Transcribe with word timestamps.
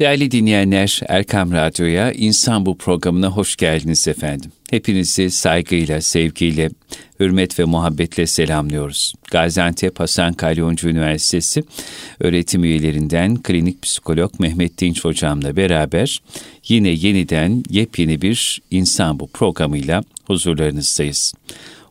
Değerli 0.00 0.30
dinleyenler, 0.30 1.00
Erkam 1.08 1.52
Radyo'ya 1.52 2.12
İnsan 2.12 2.66
Bu 2.66 2.78
programına 2.78 3.28
hoş 3.28 3.56
geldiniz 3.56 4.08
efendim. 4.08 4.52
Hepinizi 4.70 5.30
saygıyla, 5.30 6.00
sevgiyle, 6.00 6.70
hürmet 7.20 7.58
ve 7.58 7.64
muhabbetle 7.64 8.26
selamlıyoruz. 8.26 9.14
Gaziantep 9.30 10.00
Hasan 10.00 10.32
Kalyoncu 10.32 10.88
Üniversitesi 10.88 11.64
öğretim 12.20 12.64
üyelerinden 12.64 13.36
klinik 13.36 13.82
psikolog 13.82 14.40
Mehmet 14.40 14.78
Dinç 14.78 15.04
hocamla 15.04 15.56
beraber 15.56 16.22
yine 16.68 16.88
yeniden 16.88 17.62
yepyeni 17.70 18.22
bir 18.22 18.62
İnsan 18.70 19.18
Bu 19.18 19.26
programıyla 19.26 20.02
huzurlarınızdayız. 20.24 21.34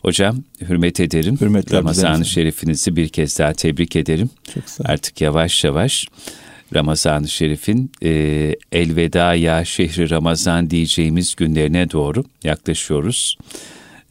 Hocam 0.01 0.43
hürmet 0.61 0.99
ederim. 0.99 1.37
Hürmetler 1.41 1.79
Ramazan-ı 1.79 2.25
Şerifinizi 2.25 2.95
bir 2.95 3.09
kez 3.09 3.39
daha 3.39 3.53
tebrik 3.53 3.95
ederim. 3.95 4.29
Çok 4.53 4.69
sağ 4.69 4.83
Artık 4.87 5.21
yavaş 5.21 5.63
yavaş 5.63 6.05
Ramazan-ı 6.75 7.27
Şerif'in 7.27 7.91
e, 8.03 8.09
elveda 8.71 9.33
ya 9.33 9.65
şehri 9.65 10.09
Ramazan 10.09 10.69
diyeceğimiz 10.69 11.35
günlerine 11.35 11.91
doğru 11.91 12.23
yaklaşıyoruz. 12.43 13.37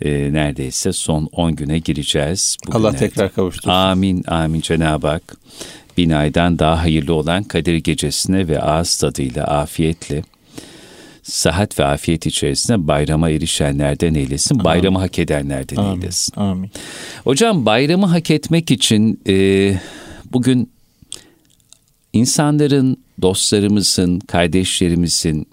E, 0.00 0.32
neredeyse 0.32 0.92
son 0.92 1.28
10 1.32 1.56
güne 1.56 1.78
gireceğiz. 1.78 2.56
Allah 2.68 2.78
bugünlerde. 2.78 2.98
tekrar 2.98 3.34
kavuştursun. 3.34 3.70
Amin, 3.70 4.24
amin 4.26 4.60
Cenab-ı 4.60 5.06
Hak. 5.06 5.36
Bin 5.96 6.10
aydan 6.10 6.58
daha 6.58 6.82
hayırlı 6.82 7.14
olan 7.14 7.44
Kadir 7.44 7.76
Gecesi'ne 7.76 8.48
ve 8.48 8.60
ağız 8.60 8.96
tadıyla, 8.96 9.44
afiyetle, 9.44 10.22
sıhhat 11.22 11.78
ve 11.78 11.84
afiyet 11.84 12.26
içerisinde 12.26 12.86
bayrama 12.88 13.30
erişenlerden 13.30 14.14
eylesin. 14.14 14.64
Bayramı 14.64 14.98
hak 14.98 15.18
edenlerden 15.18 15.76
Amin. 15.76 16.00
eylesin. 16.00 16.40
Amin. 16.40 16.70
Hocam 17.24 17.66
bayramı 17.66 18.06
hak 18.06 18.30
etmek 18.30 18.70
için 18.70 19.20
e, 19.28 19.74
bugün 20.32 20.70
insanların, 22.12 22.96
dostlarımızın, 23.22 24.18
kardeşlerimizin 24.18 25.46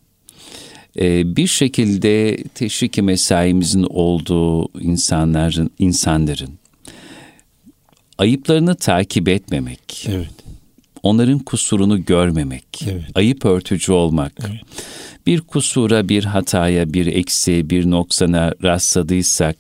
e, 1.00 1.36
bir 1.36 1.48
şekilde 1.48 2.44
teşvik 2.56 2.98
mesaimizin 2.98 3.84
olduğu 3.90 4.80
insanların, 4.82 5.72
insanların 5.80 6.52
ayıplarını 8.18 8.76
takip 8.76 9.30
etmemek, 9.30 10.06
Evet. 10.08 10.30
onların 11.04 11.40
kusurunu 11.40 12.06
görmemek, 12.06 12.66
Evet. 12.84 13.06
ayıp 13.16 13.46
örtücü 13.46 13.92
olmak, 13.92 14.34
Evet. 14.48 14.62
bir 15.28 15.42
kusura, 15.42 16.10
bir 16.10 16.24
hataya, 16.24 16.94
bir 16.94 17.06
eksiğe, 17.06 17.70
bir 17.70 17.90
noksana 17.92 18.54
rastladıysak, 18.64 19.58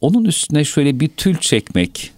onun 0.00 0.24
üstüne 0.24 0.64
şöyle 0.64 1.00
bir 1.00 1.08
tül 1.08 1.36
çekmek, 1.36 2.10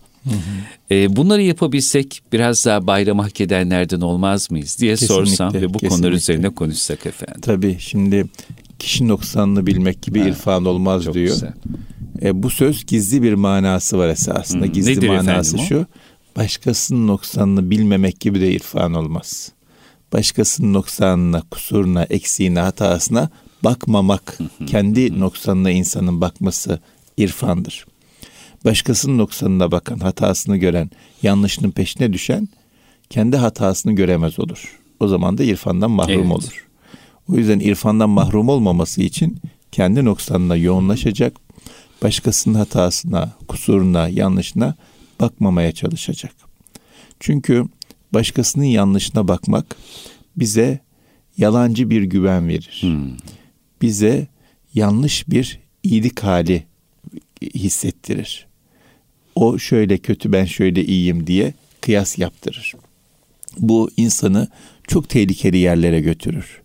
e, 0.91 1.17
bunları 1.17 1.43
yapabilsek 1.43 2.23
biraz 2.33 2.65
daha 2.65 2.87
bayramı 2.87 3.23
hak 3.23 3.41
edenlerden 3.41 4.01
olmaz 4.01 4.51
mıyız 4.51 4.77
diye 4.81 4.93
Kesinlikle, 4.93 5.15
sorsam 5.15 5.55
ve 5.55 5.75
bu 5.75 5.79
konular 5.79 6.13
üzerine 6.13 6.51
konuşsak 6.51 7.07
efendim. 7.07 7.41
Tabii 7.43 7.77
şimdi 7.81 8.27
kişi 8.79 9.09
noksanını 9.09 9.67
bilmek 9.67 10.03
gibi 10.03 10.21
Ha, 10.21 10.29
irfan 10.29 10.65
olmaz 10.65 11.05
Çok 11.05 11.15
diyor. 11.15 11.27
güzel. 11.35 11.53
E, 12.23 12.43
bu 12.43 12.51
söz 12.51 12.87
gizli 12.87 13.23
bir 13.23 13.35
manası 13.35 13.99
var 13.99 14.09
esasında. 14.09 14.65
Hmm, 14.65 14.73
Gizli 14.73 14.97
nedir 14.97 15.09
manası 15.09 15.57
o? 15.57 15.61
şu. 15.61 15.87
Başkasının 16.37 17.07
noksanını 17.07 17.71
bilmemek 17.71 18.21
gibi 18.21 18.41
de 18.41 18.53
irfan 18.53 18.95
olmaz. 18.95 19.53
Başkasının 20.13 20.73
noksanına, 20.73 21.43
kusuruna, 21.51 22.03
eksiğine, 22.05 22.61
hatasına 22.61 23.31
bakmamak, 23.65 24.39
kendi 24.67 25.21
noksanına 25.21 25.71
insanın 25.71 26.21
bakması 26.21 26.79
irfandır. 27.17 27.87
Başkasının 28.65 29.19
noksanına 29.19 29.71
bakan, 29.71 29.99
hatasını 29.99 30.57
gören, 30.57 30.91
yanlışının 31.23 31.71
peşine 31.71 32.13
düşen 32.13 32.49
kendi 33.11 33.37
hatasını 33.37 33.93
göremez 33.93 34.41
olur. 34.41 34.81
O 35.01 35.09
zaman 35.09 35.39
da 35.39 35.45
irfandan 35.45 35.91
mahrum 35.91 36.21
Evet. 36.21 36.33
olur. 36.33 36.67
O 37.29 37.37
yüzden 37.37 37.61
irfandan 37.61 38.11
mahrum 38.11 38.49
olmaması 38.49 39.03
için 39.03 39.39
kendi 39.73 40.05
noksanına 40.05 40.57
yoğunlaşacak, 40.57 41.37
başkasının 42.03 42.55
hatasına, 42.55 43.33
kusuruna, 43.49 44.09
yanlışına 44.09 44.75
bakmamaya 45.21 45.73
çalışacak. 45.73 46.33
Çünkü 47.21 47.65
başkasının 48.15 48.65
yanlışına 48.65 49.29
bakmak 49.29 49.77
bize 50.37 50.81
yalancı 51.37 51.91
bir 51.91 52.03
güven 52.03 52.49
verir. 52.49 52.79
Hmm. 52.81 53.17
Bize 53.83 54.27
yanlış 54.75 55.29
bir 55.29 55.61
iyilik 55.83 56.21
hali 56.21 56.67
hissettirir. 57.55 58.47
O 59.35 59.59
şöyle 59.59 59.99
kötü 59.99 60.33
ben 60.33 60.45
şöyle 60.45 60.85
iyiyim 60.85 61.27
diye 61.27 61.55
kıyas 61.81 62.19
yaptırır. 62.19 62.73
Bu 63.59 63.91
insanı 63.97 64.49
çok 64.89 65.09
tehlikeli 65.09 65.57
yerlere 65.57 66.01
götürür. 66.01 66.61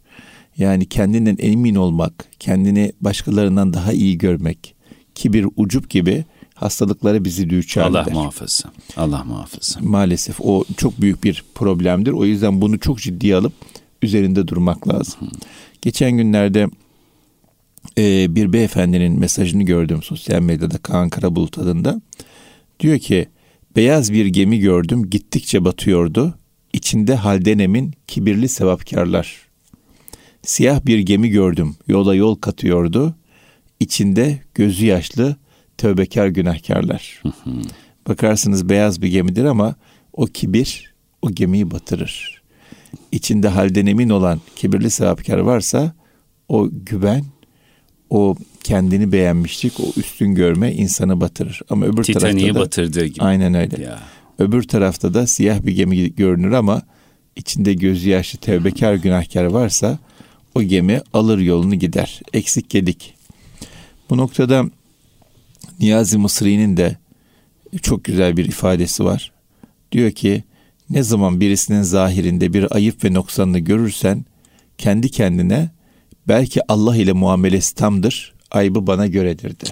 Yani 0.58 0.86
kendinden 0.86 1.38
emin 1.40 1.76
olmak, 1.76 2.26
kendini 2.40 2.94
başkalarından 3.02 3.74
daha 3.74 3.94
iyi 3.94 4.18
görmek, 4.18 4.76
kibir, 5.16 5.48
ucup 5.56 5.90
gibi 5.90 6.26
hastalıklara 6.54 7.26
bizi 7.26 7.50
düçar 7.50 7.82
Allah 7.82 8.04
eder. 8.04 8.14
muhafaza. 8.14 8.72
Allah 8.98 9.24
muhafaza. 9.24 9.80
Maalesef 9.80 10.42
o 10.42 10.66
çok 10.78 11.02
büyük 11.02 11.24
bir 11.24 11.44
problemdir. 11.56 12.12
O 12.12 12.26
yüzden 12.26 12.62
bunu 12.62 12.80
çok 12.80 13.00
ciddiye 13.00 13.36
alıp 13.36 13.54
üzerinde 14.02 14.48
durmak 14.48 14.88
lazım. 14.88 15.30
Geçen 15.82 16.12
günlerde 16.12 16.68
e, 17.98 18.36
bir 18.36 18.54
beyefendinin 18.54 19.20
mesajını 19.20 19.64
gördüm 19.64 20.04
sosyal 20.04 20.42
medyada 20.42 20.78
Kaan 20.78 21.10
Karabulut 21.10 21.58
adında. 21.58 22.02
Diyor 22.80 23.00
ki 23.00 23.30
beyaz 23.76 24.14
bir 24.14 24.26
gemi 24.26 24.60
gördüm 24.60 25.10
gittikçe 25.10 25.66
batıyordu. 25.66 26.40
İçinde 26.74 27.16
haldenemin 27.16 27.94
kibirli 28.08 28.50
sevapkarlar. 28.50 29.50
Siyah 30.44 30.86
bir 30.86 31.00
gemi 31.00 31.30
gördüm 31.30 31.76
yola 31.88 32.16
yol 32.16 32.36
katıyordu. 32.36 33.16
İçinde 33.80 34.40
gözü 34.56 34.86
yaşlı 34.86 35.36
tövbekar 35.78 36.28
günahkarlar. 36.28 37.24
Bakarsınız 38.08 38.70
beyaz 38.70 39.02
bir 39.02 39.08
gemidir 39.08 39.46
ama 39.46 39.76
o 40.14 40.26
kibir 40.26 40.94
o 41.22 41.32
gemiyi 41.32 41.72
batırır. 41.72 42.42
İçinde 43.12 43.48
halden 43.48 43.86
emin 43.86 44.10
olan 44.10 44.42
kibirli 44.56 44.90
sevapkar 44.90 45.38
varsa 45.38 45.94
o 46.50 46.70
güven, 46.72 47.26
o 48.10 48.36
kendini 48.64 49.12
beğenmişlik, 49.12 49.80
o 49.80 49.84
üstün 50.00 50.36
görme 50.36 50.74
insanı 50.74 51.22
batırır. 51.22 51.62
Ama 51.70 51.86
öbür 51.86 52.04
Titanik'i 52.04 52.40
tarafta 52.40 52.60
da 52.60 52.64
batırdığı 52.64 53.06
gibi. 53.06 53.26
aynen 53.26 53.54
öyle. 53.54 53.84
Ya. 53.84 54.00
Öbür 54.40 54.64
tarafta 54.64 55.14
da 55.14 55.28
siyah 55.28 55.66
bir 55.66 55.72
gemi 55.72 56.16
görünür 56.16 56.52
ama 56.52 56.82
içinde 57.36 57.74
gözü 57.74 58.10
yaşlı 58.10 58.40
tevbekar 58.40 58.94
günahkar 58.94 59.44
varsa 59.44 60.00
o 60.56 60.64
gemi 60.64 61.02
alır 61.14 61.40
yolunu 61.40 61.76
gider. 61.76 62.22
Eksik 62.34 62.70
gedik. 62.70 63.14
Bu 64.10 64.18
noktada 64.18 64.66
Niyazi 65.80 66.18
Mısri'nin 66.18 66.78
de 66.78 66.98
çok 67.82 68.04
güzel 68.04 68.38
bir 68.38 68.46
ifadesi 68.46 69.06
var. 69.06 69.32
Diyor 69.92 70.12
ki 70.12 70.44
ne 70.90 71.04
zaman 71.04 71.40
birisinin 71.40 71.82
zahirinde 71.82 72.54
bir 72.54 72.76
ayıp 72.76 73.04
ve 73.04 73.14
noksanını 73.14 73.60
görürsen 73.60 74.26
kendi 74.78 75.10
kendine 75.10 75.70
belki 76.28 76.62
Allah 76.68 76.96
ile 76.96 77.14
muamelesi 77.14 77.76
tamdır, 77.76 78.34
ayıbı 78.52 78.88
bana 78.88 79.08
göredir 79.08 79.50
de. 79.52 79.66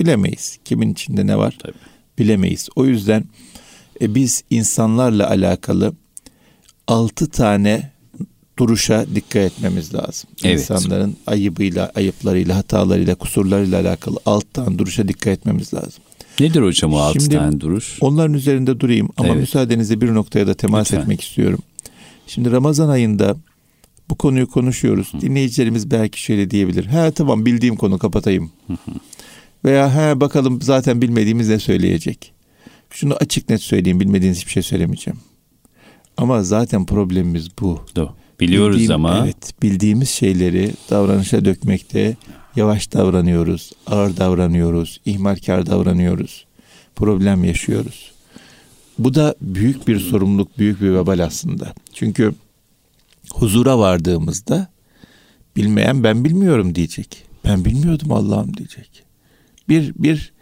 Bilemeyiz. 0.00 0.58
Kimin 0.64 0.92
içinde 0.92 1.26
ne 1.26 1.38
var? 1.38 1.58
Tabii. 1.62 1.72
Bilemeyiz. 2.18 2.68
O 2.76 2.84
yüzden 2.84 3.24
e, 4.00 4.14
biz 4.14 4.44
insanlarla 4.50 5.28
alakalı 5.30 5.92
altı 6.86 7.30
tane 7.30 7.90
duruşa 8.58 9.06
dikkat 9.14 9.36
etmemiz 9.42 9.94
lazım. 9.94 10.30
Evet. 10.44 10.60
İnsanların 10.60 11.16
ayıbıyla, 11.26 11.92
ayıplarıyla, 11.94 12.56
hatalarıyla, 12.56 13.14
kusurlarıyla 13.14 13.80
alakalı 13.80 14.18
altı 14.26 14.46
tane 14.52 14.78
duruşa 14.78 15.08
dikkat 15.08 15.26
etmemiz 15.26 15.74
lazım. 15.74 16.02
Nedir 16.40 16.62
hocam 16.62 16.94
o 16.94 16.96
altı 16.96 17.20
Şimdi- 17.20 17.36
tane 17.36 17.60
duruş? 17.60 17.98
Onların 18.00 18.34
üzerinde 18.34 18.80
durayım 18.80 19.08
ama 19.16 19.28
Evet. 19.28 19.40
müsaadenizle 19.40 20.00
bir 20.00 20.14
noktaya 20.14 20.46
da 20.46 20.54
temas 20.54 20.86
Lütfen. 20.86 21.00
etmek 21.02 21.20
istiyorum. 21.20 21.58
Şimdi 22.26 22.50
Ramazan 22.52 22.88
ayında 22.88 23.36
bu 24.10 24.14
konuyu 24.14 24.46
konuşuyoruz. 24.50 25.12
Dinleyicilerimiz 25.20 25.90
belki 25.90 26.22
şöyle 26.22 26.50
diyebilir. 26.50 26.84
Ha 26.86 27.10
tamam 27.10 27.46
bildiğim 27.46 27.76
konu 27.76 27.98
kapatayım. 27.98 28.50
Veya 29.64 29.94
ha 29.94 30.20
bakalım 30.20 30.62
zaten 30.62 31.02
bilmediğimiz 31.02 31.48
ne 31.48 31.58
söyleyecek. 31.58 32.32
Şunu 32.90 33.14
açık 33.14 33.50
net 33.50 33.60
söyleyeyim 33.62 34.00
bilmediğiniz 34.00 34.38
hiçbir 34.38 34.52
şey 34.52 34.62
söylemeyeceğim. 34.62 35.20
Ama 36.16 36.42
zaten 36.42 36.86
problemimiz 36.86 37.48
bu. 37.60 37.80
Do. 37.96 38.14
Biliyoruz 38.40 38.76
Bildiğim- 38.76 38.92
ama 38.94 39.18
Evet 39.24 39.62
bildiğimiz 39.62 40.08
şeyleri 40.10 40.70
davranışa 40.90 41.44
dökmekte 41.44 42.16
yavaş 42.56 42.92
davranıyoruz, 42.92 43.72
ağır 43.86 44.16
davranıyoruz, 44.16 45.00
ihmalkar 45.06 45.66
davranıyoruz. 45.66 46.44
Problem 46.96 47.44
yaşıyoruz. 47.44 48.12
Bu 48.98 49.14
da 49.14 49.34
büyük 49.40 49.88
bir 49.88 49.98
sorumluluk, 50.00 50.58
büyük 50.58 50.80
bir 50.80 50.90
vebal 50.94 51.18
aslında. 51.18 51.74
Çünkü 51.94 52.34
huzura 53.34 53.78
vardığımızda 53.78 54.68
bilmeyen 55.56 56.04
ben 56.04 56.24
bilmiyorum 56.24 56.74
diyecek. 56.74 57.24
Ben 57.44 57.64
bilmiyordum 57.64 58.12
Allah'ım 58.12 58.56
diyecek. 58.56 59.04
Bir 59.68 59.94
bir 59.94 60.32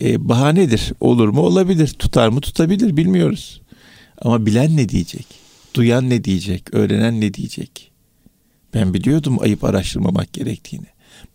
e, 0.00 0.28
bahanedir. 0.28 0.92
Olur 1.00 1.28
mu? 1.28 1.40
Olabilir. 1.40 1.88
Tutar 1.88 2.28
mı? 2.28 2.40
Tutabilir. 2.40 2.96
Bilmiyoruz. 2.96 3.60
Ama 4.18 4.46
bilen 4.46 4.76
ne 4.76 4.88
diyecek? 4.88 5.44
duyan 5.74 6.10
ne 6.10 6.24
diyecek, 6.24 6.74
öğrenen 6.74 7.20
ne 7.20 7.34
diyecek? 7.34 7.90
Ben 8.74 8.94
biliyordum 8.94 9.38
ayıp 9.40 9.64
araştırmamak 9.64 10.32
gerektiğini. 10.32 10.86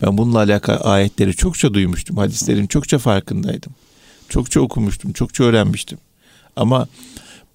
Ben 0.02 0.18
bununla 0.18 0.38
alakalı 0.38 0.78
ayetleri 0.78 1.36
çokça 1.36 1.74
duymuştum. 1.74 2.18
Hadislerin 2.18 2.68
çokça 2.68 2.98
farkındaydım. 2.98 3.74
Çokça 4.30 4.62
okumuştum, 4.62 5.14
çokça 5.14 5.44
öğrenmiştim. 5.44 5.98
Ama 6.56 6.88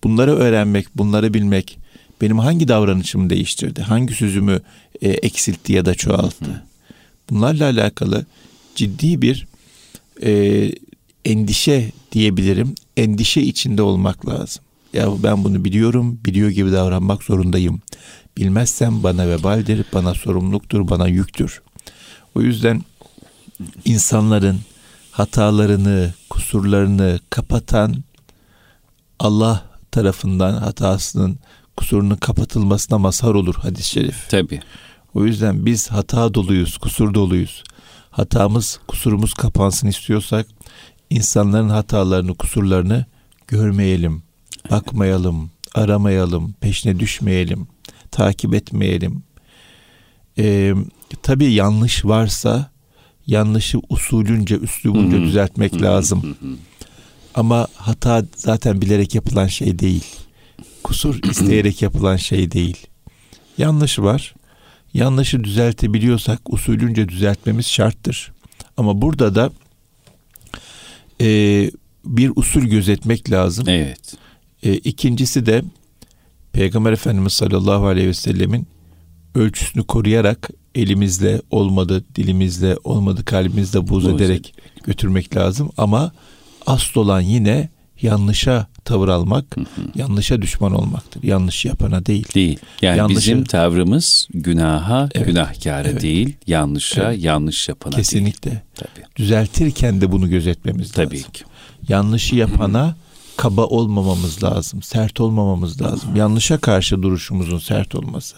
bunları 0.04 0.34
öğrenmek, 0.36 0.98
bunları 0.98 1.34
bilmek 1.34 1.78
benim 2.24 2.38
hangi 2.38 2.68
davranışımı 2.68 3.30
değiştirdi? 3.30 3.82
Hangi 3.82 4.14
sözümü 4.14 4.60
e, 5.02 5.08
eksiltti 5.08 5.72
ya 5.72 5.84
da 5.84 5.94
çoğalttı? 5.94 6.64
Bunlarla 7.30 7.64
alakalı 7.64 8.26
ciddi 8.74 9.22
bir 9.22 9.46
e, 10.22 10.70
endişe 11.24 11.92
diyebilirim. 12.12 12.74
Endişe 12.96 13.40
içinde 13.40 13.82
olmak 13.82 14.28
lazım. 14.28 14.64
Ya 14.92 15.08
ben 15.22 15.44
bunu 15.44 15.64
biliyorum, 15.64 16.20
biliyor 16.26 16.50
gibi 16.50 16.72
davranmak 16.72 17.22
zorundayım. 17.22 17.82
Bilmezsem 18.36 19.02
bana 19.02 19.28
vebaldir, 19.28 19.84
bana 19.92 20.14
sorumluluktur, 20.14 20.88
bana 20.88 21.08
yüktür. 21.08 21.62
O 22.34 22.40
yüzden 22.40 22.82
insanların 23.84 24.60
hatalarını, 25.10 26.14
kusurlarını 26.30 27.20
kapatan 27.30 28.04
Allah 29.18 29.64
tarafından 29.90 30.52
hatasının 30.52 31.38
kusurunun 31.76 32.16
kapatılmasına 32.16 32.98
mazhar 32.98 33.34
olur 33.34 33.54
hadis-i 33.54 33.88
şerif. 33.88 34.30
Tabii. 34.30 34.60
O 35.14 35.24
yüzden 35.24 35.66
biz 35.66 35.90
hata 35.90 36.34
doluyuz, 36.34 36.78
kusur 36.78 37.14
doluyuz. 37.14 37.64
Hatamız, 38.10 38.80
kusurumuz 38.88 39.34
kapansın 39.34 39.88
istiyorsak 39.88 40.46
insanların 41.10 41.68
hatalarını, 41.68 42.34
kusurlarını 42.34 43.04
görmeyelim, 43.48 44.22
bakmayalım, 44.70 45.50
aramayalım, 45.74 46.52
peşine 46.60 47.00
düşmeyelim, 47.00 47.66
takip 48.10 48.54
etmeyelim. 48.54 49.22
Ee, 50.38 50.74
tabii 51.22 51.52
yanlış 51.52 52.04
varsa 52.04 52.70
yanlışı 53.26 53.78
usulünce, 53.88 54.56
üslubunca 54.56 55.18
düzeltmek 55.20 55.82
lazım. 55.82 56.36
Ama 57.34 57.66
hata 57.76 58.24
zaten 58.36 58.80
bilerek 58.82 59.14
yapılan 59.14 59.46
şey 59.46 59.78
değil. 59.78 60.04
Kusur 60.84 61.22
isteyerek 61.30 61.82
yapılan 61.82 62.16
şey 62.16 62.50
değil. 62.50 62.86
Yanlış 63.58 63.98
var. 63.98 64.34
Yanlışı 64.94 65.44
düzeltebiliyorsak 65.44 66.52
usulünce 66.52 67.08
düzeltmemiz 67.08 67.66
şarttır. 67.66 68.32
Ama 68.76 69.02
burada 69.02 69.34
da 69.34 69.50
e, 71.20 71.26
bir 72.04 72.32
usul 72.36 72.62
gözetmek 72.62 73.30
lazım. 73.30 73.68
Evet. 73.68 74.14
E, 74.62 74.74
ikincisi 74.74 75.46
de 75.46 75.62
Peygamber 76.52 76.92
Efendimiz 76.92 77.32
sallallahu 77.32 77.86
aleyhi 77.86 78.08
ve 78.08 78.14
sellemin 78.14 78.66
ölçüsünü 79.34 79.84
koruyarak 79.84 80.50
elimizle 80.74 81.42
olmadı, 81.50 82.04
dilimizle 82.14 82.76
olmadı, 82.84 83.24
kalbimizle 83.24 83.88
buz 83.88 84.06
ederek 84.06 84.54
götürmek 84.84 85.36
lazım. 85.36 85.70
Ama 85.76 86.12
asıl 86.66 87.00
olan 87.00 87.20
yine 87.20 87.68
yanlışa 88.02 88.66
tavır 88.84 89.08
almak, 89.08 89.56
hı 89.56 89.60
hı. 89.60 89.64
yanlışa 89.94 90.42
düşman 90.42 90.74
olmaktır. 90.74 91.22
Yanlış 91.22 91.64
yapana 91.64 92.06
değil. 92.06 92.34
Değil. 92.34 92.58
Yani 92.82 92.98
Yanlışı, 92.98 93.18
bizim 93.18 93.44
tavrımız 93.44 94.28
günaha, 94.34 95.08
evet, 95.14 95.26
günahkara 95.26 95.88
evet. 95.88 96.02
değil, 96.02 96.36
yanlışa, 96.46 97.12
evet. 97.12 97.24
yanlış 97.24 97.68
yapana 97.68 97.96
Kesinlikle. 97.96 98.50
değil. 98.50 98.60
Kesinlikle. 98.74 99.00
Tabii. 99.02 99.06
Düzeltirken 99.16 100.00
de 100.00 100.12
bunu 100.12 100.30
gözetmemiz 100.30 100.92
Tabii 100.92 101.16
lazım. 101.16 101.32
ki. 101.32 101.44
Yanlışı 101.88 102.36
yapana 102.36 102.88
hı 102.88 102.94
kaba 103.36 103.64
olmamamız 103.64 104.44
lazım, 104.44 104.82
sert 104.82 105.20
olmamamız 105.20 105.82
lazım. 105.82 106.16
Yanlışa 106.16 106.58
karşı 106.58 107.02
duruşumuzun 107.02 107.58
sert 107.58 107.94
olması, 107.94 108.36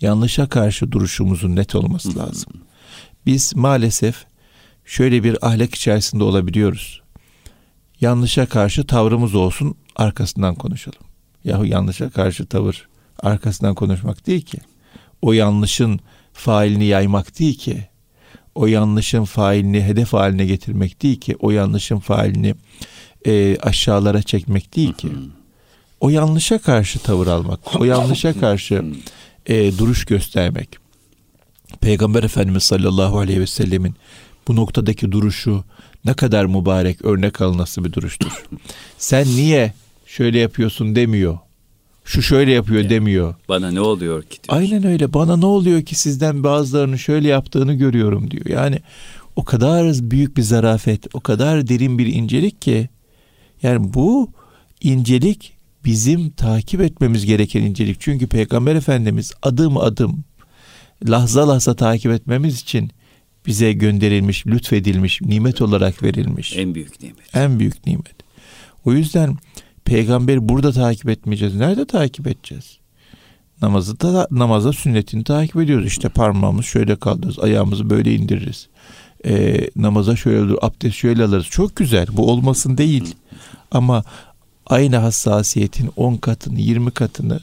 yanlışa 0.00 0.48
karşı 0.48 0.92
duruşumuzun 0.92 1.56
net 1.56 1.74
olması 1.74 2.18
lazım. 2.18 2.52
Biz 3.26 3.56
maalesef 3.56 4.24
şöyle 4.84 5.24
bir 5.24 5.46
ahlak 5.46 5.74
içerisinde 5.74 6.24
olabiliyoruz. 6.24 7.02
Yanlışa 8.00 8.46
karşı 8.46 8.86
tavrımız 8.86 9.34
olsun, 9.34 9.74
arkasından 9.96 10.54
konuşalım. 10.54 10.98
Yahu 11.44 11.66
yanlışa 11.66 12.10
karşı 12.10 12.46
tavır 12.46 12.88
arkasından 13.22 13.74
konuşmak 13.74 14.26
değil 14.26 14.40
ki. 14.40 14.58
O 15.22 15.32
yanlışın 15.32 16.00
failini 16.32 16.84
yaymak 16.84 17.38
değil 17.38 17.58
ki. 17.58 17.88
O 18.54 18.66
yanlışın 18.66 19.24
failini 19.24 19.82
hedef 19.82 20.12
haline 20.12 20.46
getirmek 20.46 21.02
değil 21.02 21.20
ki. 21.20 21.36
O 21.40 21.50
yanlışın 21.50 21.98
failini 21.98 22.54
e, 23.26 23.58
aşağılara 23.62 24.22
çekmek 24.22 24.76
değil 24.76 24.92
ki. 24.92 25.08
O 26.00 26.08
yanlışa 26.08 26.58
karşı 26.58 26.98
tavır 26.98 27.26
almak, 27.26 27.80
o 27.80 27.84
yanlışa 27.84 28.32
karşı 28.40 28.84
e, 29.46 29.78
duruş 29.78 30.04
göstermek. 30.04 30.68
Peygamber 31.80 32.22
Efendimiz 32.22 32.62
sallallahu 32.62 33.18
aleyhi 33.18 33.40
ve 33.40 33.46
sellemin 33.46 33.94
bu 34.48 34.56
noktadaki 34.56 35.12
duruşu 35.12 35.64
ne 36.04 36.14
kadar 36.14 36.44
mübarek 36.44 37.04
örnek 37.04 37.40
alınası 37.40 37.84
bir 37.84 37.92
duruştur. 37.92 38.46
Sen 38.98 39.26
niye 39.26 39.72
şöyle 40.06 40.38
yapıyorsun 40.38 40.96
demiyor. 40.96 41.38
Şu 42.04 42.22
şöyle 42.22 42.52
yapıyor 42.52 42.80
yani, 42.80 42.90
demiyor. 42.90 43.34
Bana 43.48 43.70
ne 43.70 43.80
oluyor 43.80 44.22
ki 44.22 44.38
diyor. 44.42 44.58
Aynen 44.58 44.86
öyle. 44.86 45.12
Bana 45.12 45.36
ne 45.36 45.46
oluyor 45.46 45.82
ki 45.82 45.94
sizden 45.94 46.44
bazılarının 46.44 46.96
şöyle 46.96 47.28
yaptığını 47.28 47.74
görüyorum 47.74 48.30
diyor. 48.30 48.46
Yani 48.46 48.78
o 49.36 49.44
kadar 49.44 49.94
büyük 50.00 50.36
bir 50.36 50.42
zarafet, 50.42 51.14
o 51.14 51.20
kadar 51.20 51.68
derin 51.68 51.98
bir 51.98 52.06
incelik 52.06 52.62
ki 52.62 52.88
yani 53.62 53.94
bu 53.94 54.30
incelik 54.80 55.52
bizim 55.84 56.30
takip 56.30 56.80
etmemiz 56.80 57.26
gereken 57.26 57.62
incelik. 57.62 58.00
Çünkü 58.00 58.26
Peygamber 58.26 58.74
Efendimiz 58.74 59.32
adım 59.42 59.76
adım 59.76 60.24
lahza 61.08 61.48
lahza 61.48 61.74
takip 61.74 62.12
etmemiz 62.12 62.60
için 62.60 62.90
bize 63.46 63.72
gönderilmiş, 63.72 64.46
lütfedilmiş, 64.46 65.20
nimet 65.20 65.62
olarak 65.62 66.02
verilmiş. 66.02 66.56
En 66.56 66.74
büyük 66.74 67.02
nimet. 67.02 67.36
En 67.36 67.58
büyük 67.58 67.86
nimet. 67.86 68.14
O 68.84 68.92
yüzden 68.92 69.36
peygamberi 69.84 70.48
burada 70.48 70.72
takip 70.72 71.08
etmeyeceğiz. 71.08 71.54
Nerede 71.54 71.86
takip 71.86 72.26
edeceğiz? 72.26 72.78
Namazı 73.62 74.00
da 74.00 74.28
namazda 74.30 74.72
sünnetini 74.72 75.24
takip 75.24 75.56
ediyoruz. 75.56 75.86
İşte 75.86 76.08
parmağımız 76.08 76.64
şöyle 76.64 76.96
kaldırırız, 76.96 77.38
ayağımızı 77.38 77.90
böyle 77.90 78.14
indiririz. 78.14 78.68
Ee, 79.26 79.70
namaza 79.76 80.16
şöyle 80.16 80.40
olur, 80.40 80.58
abdest 80.62 80.96
şöyle 80.96 81.24
alırız. 81.24 81.46
Çok 81.46 81.76
güzel. 81.76 82.06
Bu 82.12 82.30
olmasın 82.30 82.78
değil. 82.78 83.14
Ama 83.70 84.04
aynı 84.66 84.96
hassasiyetin 84.96 85.90
10 85.96 86.16
katını 86.16 86.60
20 86.60 86.90
katını 86.90 87.40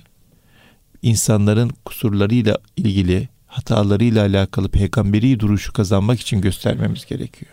insanların 1.01 1.71
kusurlarıyla 1.85 2.57
ilgili 2.77 3.29
hatalarıyla 3.57 4.25
alakalı 4.25 4.69
peygamberi 4.69 5.39
duruşu 5.39 5.73
kazanmak 5.73 6.19
için 6.19 6.41
göstermemiz 6.41 7.05
gerekiyor. 7.05 7.51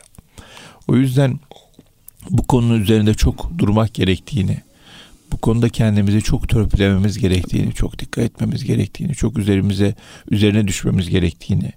O 0.89 0.97
yüzden 0.97 1.41
bu 2.31 2.47
konunun 2.47 2.81
üzerinde 2.81 3.15
çok 3.15 3.59
durmak 3.59 3.95
gerektiğini, 3.95 4.59
bu 5.33 5.37
konuda 5.37 5.69
kendimizi 5.69 6.23
çok 6.23 6.49
törpülememiz 6.49 7.19
gerektiğini, 7.19 7.73
çok 7.73 7.99
dikkat 7.99 8.25
etmemiz 8.25 8.65
gerektiğini, 8.65 9.15
çok 9.15 9.39
üzerimize 9.39 9.95
üzerine 10.31 10.69
düşmemiz 10.69 11.11
gerektiğini, 11.11 11.73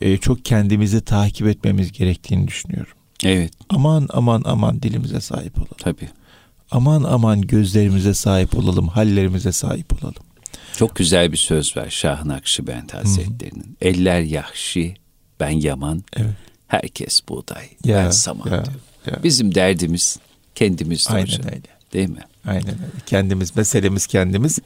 e, 0.00 0.16
çok 0.16 0.44
kendimizi 0.44 1.00
takip 1.00 1.46
etmemiz 1.46 1.92
gerektiğini 1.92 2.48
düşünüyorum. 2.48 2.92
Evet. 3.24 3.52
Aman 3.68 4.08
aman 4.12 4.42
aman 4.44 4.82
dilimize 4.82 5.20
sahip 5.20 5.58
olalım. 5.58 5.76
Tabii. 5.78 6.08
Aman 6.70 7.02
aman 7.02 7.40
gözlerimize 7.40 8.14
sahip 8.14 8.58
olalım, 8.58 8.88
hallerimize 8.88 9.52
sahip 9.52 9.92
olalım. 9.92 10.22
Çok 10.78 10.96
güzel 10.96 11.32
bir 11.32 11.36
söz 11.36 11.76
var 11.76 11.90
Şah 11.90 12.24
Nakşibend 12.24 12.90
Hazretleri'nin. 12.90 13.76
Eller 13.80 14.20
yahşi, 14.20 14.94
ben 15.40 15.50
yaman, 15.50 16.04
evet. 16.16 16.30
herkes 16.66 17.20
buğday, 17.28 17.68
ya, 17.84 17.96
ben 17.96 18.10
saman 18.10 18.46
ya, 18.46 18.64
diyor. 18.64 18.76
Ya. 19.06 19.22
Bizim 19.24 19.54
derdimiz 19.54 20.18
kendimiz 20.54 21.06
Aynen 21.10 21.26
hocam. 21.26 21.46
öyle. 21.46 21.62
Değil 21.92 22.08
mi? 22.08 22.20
Aynen 22.46 22.68
öyle. 22.68 23.04
Kendimiz, 23.06 23.56
meselemiz 23.56 24.06
kendimiz, 24.06 24.58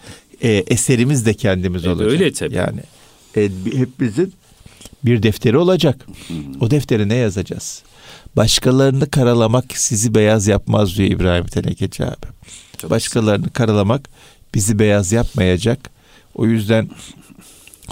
e, 0.43 0.51
eserimiz 0.51 1.27
de 1.27 1.35
kendimiz 1.35 1.85
evet, 1.85 1.97
olacak. 1.97 2.13
Öyle 2.13 2.33
tabii. 2.33 2.55
Yani 2.55 2.81
e, 3.37 3.43
hepimizin 3.79 4.35
bir 5.05 5.23
defteri 5.23 5.57
olacak. 5.57 6.07
O 6.61 6.71
deftere 6.71 7.09
ne 7.09 7.15
yazacağız? 7.15 7.83
Başkalarını 8.37 9.11
karalamak 9.11 9.65
sizi 9.75 10.15
beyaz 10.15 10.47
yapmaz 10.47 10.97
diyor 10.97 11.11
İbrahim 11.11 11.47
Tenekeci 11.47 12.05
abi. 12.05 12.27
Çok 12.79 12.91
Başkalarını 12.91 13.37
güzel. 13.37 13.53
karalamak 13.53 14.09
bizi 14.55 14.79
beyaz 14.79 15.13
yapmayacak. 15.13 15.92
O 16.35 16.47
yüzden 16.47 16.91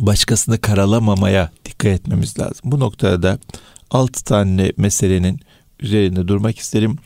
başkasını 0.01 0.61
karalamamaya 0.61 1.51
dikkat 1.65 1.93
etmemiz 1.93 2.39
lazım. 2.39 2.61
Bu 2.65 2.81
noktada 2.81 3.23
da 3.23 3.39
altı 3.91 4.25
tane 4.25 4.73
meselenin 4.77 5.41
üzerinde 5.81 6.29
durmak 6.29 6.59
isterim. 6.59 6.99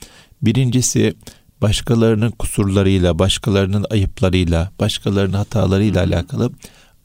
Birincisi 0.43 1.15
başkalarının 1.63 2.31
kusurlarıyla, 2.31 3.19
başkalarının 3.19 3.87
ayıplarıyla, 3.91 4.71
başkalarının 4.81 5.37
hatalarıyla 5.37 6.03
alakalı 6.03 6.53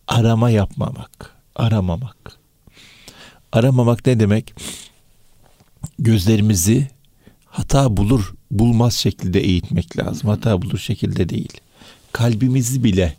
arama 0.07 0.50
yapmamak, 0.50 1.36
aramamak. 1.55 2.39
Aramamak 3.51 4.05
ne 4.05 4.19
demek? 4.19 4.53
Gözlerimizi 6.00 6.88
hata 7.45 7.98
bulur, 7.98 8.33
bulmaz 8.51 8.93
şekilde 8.93 9.39
eğitmek 9.39 9.98
lazım. 9.98 10.29
Hata 10.29 10.62
bulur 10.62 10.77
şekilde 10.77 11.29
değil. 11.29 11.53
Kalbimizi 12.12 12.83
bile 12.83 13.15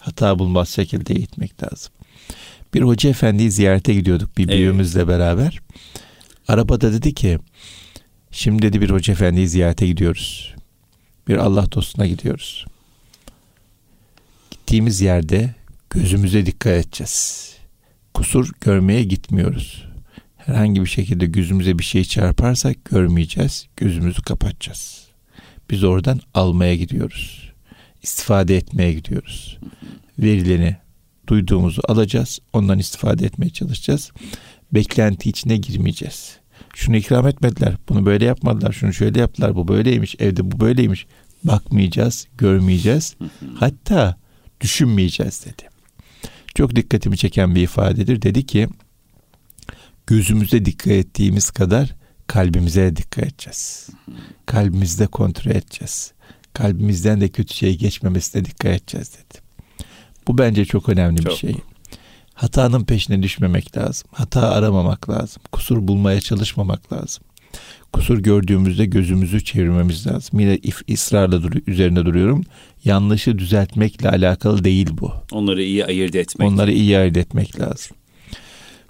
hata 0.00 0.38
bulmaz 0.38 0.68
şekilde 0.68 1.14
eğitmek 1.14 1.62
lazım. 1.62 1.92
Bir 2.74 2.82
hoca 2.82 3.10
efendiyi 3.10 3.50
ziyarete 3.50 3.94
gidiyorduk 3.94 4.38
bir 4.38 4.48
büyüğümüzle 4.48 5.08
beraber. 5.08 5.60
Arabada 6.48 6.92
dedi 6.92 7.14
ki 7.14 7.38
şimdi 8.30 8.62
dedi 8.62 8.80
bir 8.80 8.90
hoca 8.90 9.12
efendiyi 9.12 9.48
ziyarete 9.48 9.86
gidiyoruz. 9.86 10.54
Bir 11.28 11.36
Allah 11.36 11.72
dostuna 11.72 12.06
gidiyoruz. 12.06 12.66
Gittiğimiz 14.50 15.00
yerde 15.00 15.54
gözümüze 15.90 16.46
dikkat 16.46 16.72
edeceğiz. 16.72 17.50
Kusur 18.14 18.50
görmeye 18.60 19.04
gitmiyoruz. 19.04 19.84
Herhangi 20.36 20.80
bir 20.80 20.86
şekilde 20.86 21.26
gözümüze 21.26 21.78
bir 21.78 21.84
şey 21.84 22.04
çarparsak 22.04 22.84
görmeyeceğiz. 22.84 23.66
Gözümüzü 23.76 24.22
kapatacağız. 24.22 25.08
Biz 25.70 25.84
oradan 25.84 26.20
almaya 26.34 26.76
gidiyoruz. 26.76 27.49
İstifade 28.02 28.56
etmeye 28.56 28.92
gidiyoruz. 28.92 29.58
Verilerini 30.18 30.76
duyduğumuzu 31.26 31.82
alacağız. 31.88 32.38
Ondan 32.52 32.78
istifade 32.78 33.26
etmeye 33.26 33.50
çalışacağız. 33.50 34.12
Beklenti 34.72 35.30
içine 35.30 35.56
girmeyeceğiz. 35.56 36.36
Şunu 36.74 36.96
ikram 36.96 37.26
etmediler. 37.26 37.74
Bunu 37.88 38.06
böyle 38.06 38.24
yapmadılar. 38.24 38.72
Şunu 38.72 38.92
şöyle 38.92 39.20
yaptılar. 39.20 39.54
Bu 39.54 39.68
böyleymiş. 39.68 40.16
Evde 40.18 40.50
bu 40.50 40.60
böyleymiş. 40.60 41.06
Bakmayacağız, 41.44 42.26
görmeyeceğiz. 42.38 43.16
Hatta 43.54 44.16
düşünmeyeceğiz 44.60 45.44
dedi. 45.44 45.68
Çok 46.54 46.76
dikkatimi 46.76 47.16
çeken 47.16 47.54
bir 47.54 47.62
ifadedir. 47.62 48.22
Dedi 48.22 48.46
ki 48.46 48.68
gözümüze 50.06 50.64
dikkat 50.64 50.92
ettiğimiz 50.92 51.50
kadar 51.50 51.94
kalbimize 52.26 52.96
dikkat 52.96 53.24
edeceğiz. 53.24 53.88
Kalbimizde 54.46 55.06
kontrol 55.06 55.50
edeceğiz. 55.50 56.12
Kalbimizden 56.54 57.20
de 57.20 57.28
kötü 57.28 57.54
şey 57.54 57.78
geçmemesine 57.78 58.44
dikkat 58.44 58.72
edeceğiz 58.72 59.12
dedi. 59.14 59.40
Bu 60.28 60.38
bence 60.38 60.64
çok 60.64 60.88
önemli 60.88 61.22
çok. 61.22 61.32
bir 61.32 61.36
şey. 61.36 61.56
Hatanın 62.34 62.84
peşine 62.84 63.22
düşmemek 63.22 63.76
lazım. 63.76 64.08
Hata 64.12 64.50
aramamak 64.50 65.10
lazım. 65.10 65.42
Kusur 65.52 65.88
bulmaya 65.88 66.20
çalışmamak 66.20 66.92
lazım. 66.92 67.24
Kusur 67.92 68.18
gördüğümüzde 68.18 68.86
gözümüzü 68.86 69.44
çevirmemiz 69.44 70.06
lazım. 70.06 70.40
Yine 70.40 70.58
ısrarla 70.92 71.42
dur 71.42 71.52
üzerinde 71.66 72.04
duruyorum. 72.04 72.44
Yanlışı 72.84 73.38
düzeltmekle 73.38 74.10
alakalı 74.10 74.64
değil 74.64 74.88
bu. 74.92 75.12
Onları 75.32 75.62
iyi 75.62 75.84
ayırt 75.84 76.14
etmek. 76.14 76.48
Onları 76.48 76.72
iyi 76.72 76.98
ayırt 76.98 77.16
etmek 77.16 77.60
lazım. 77.60 77.96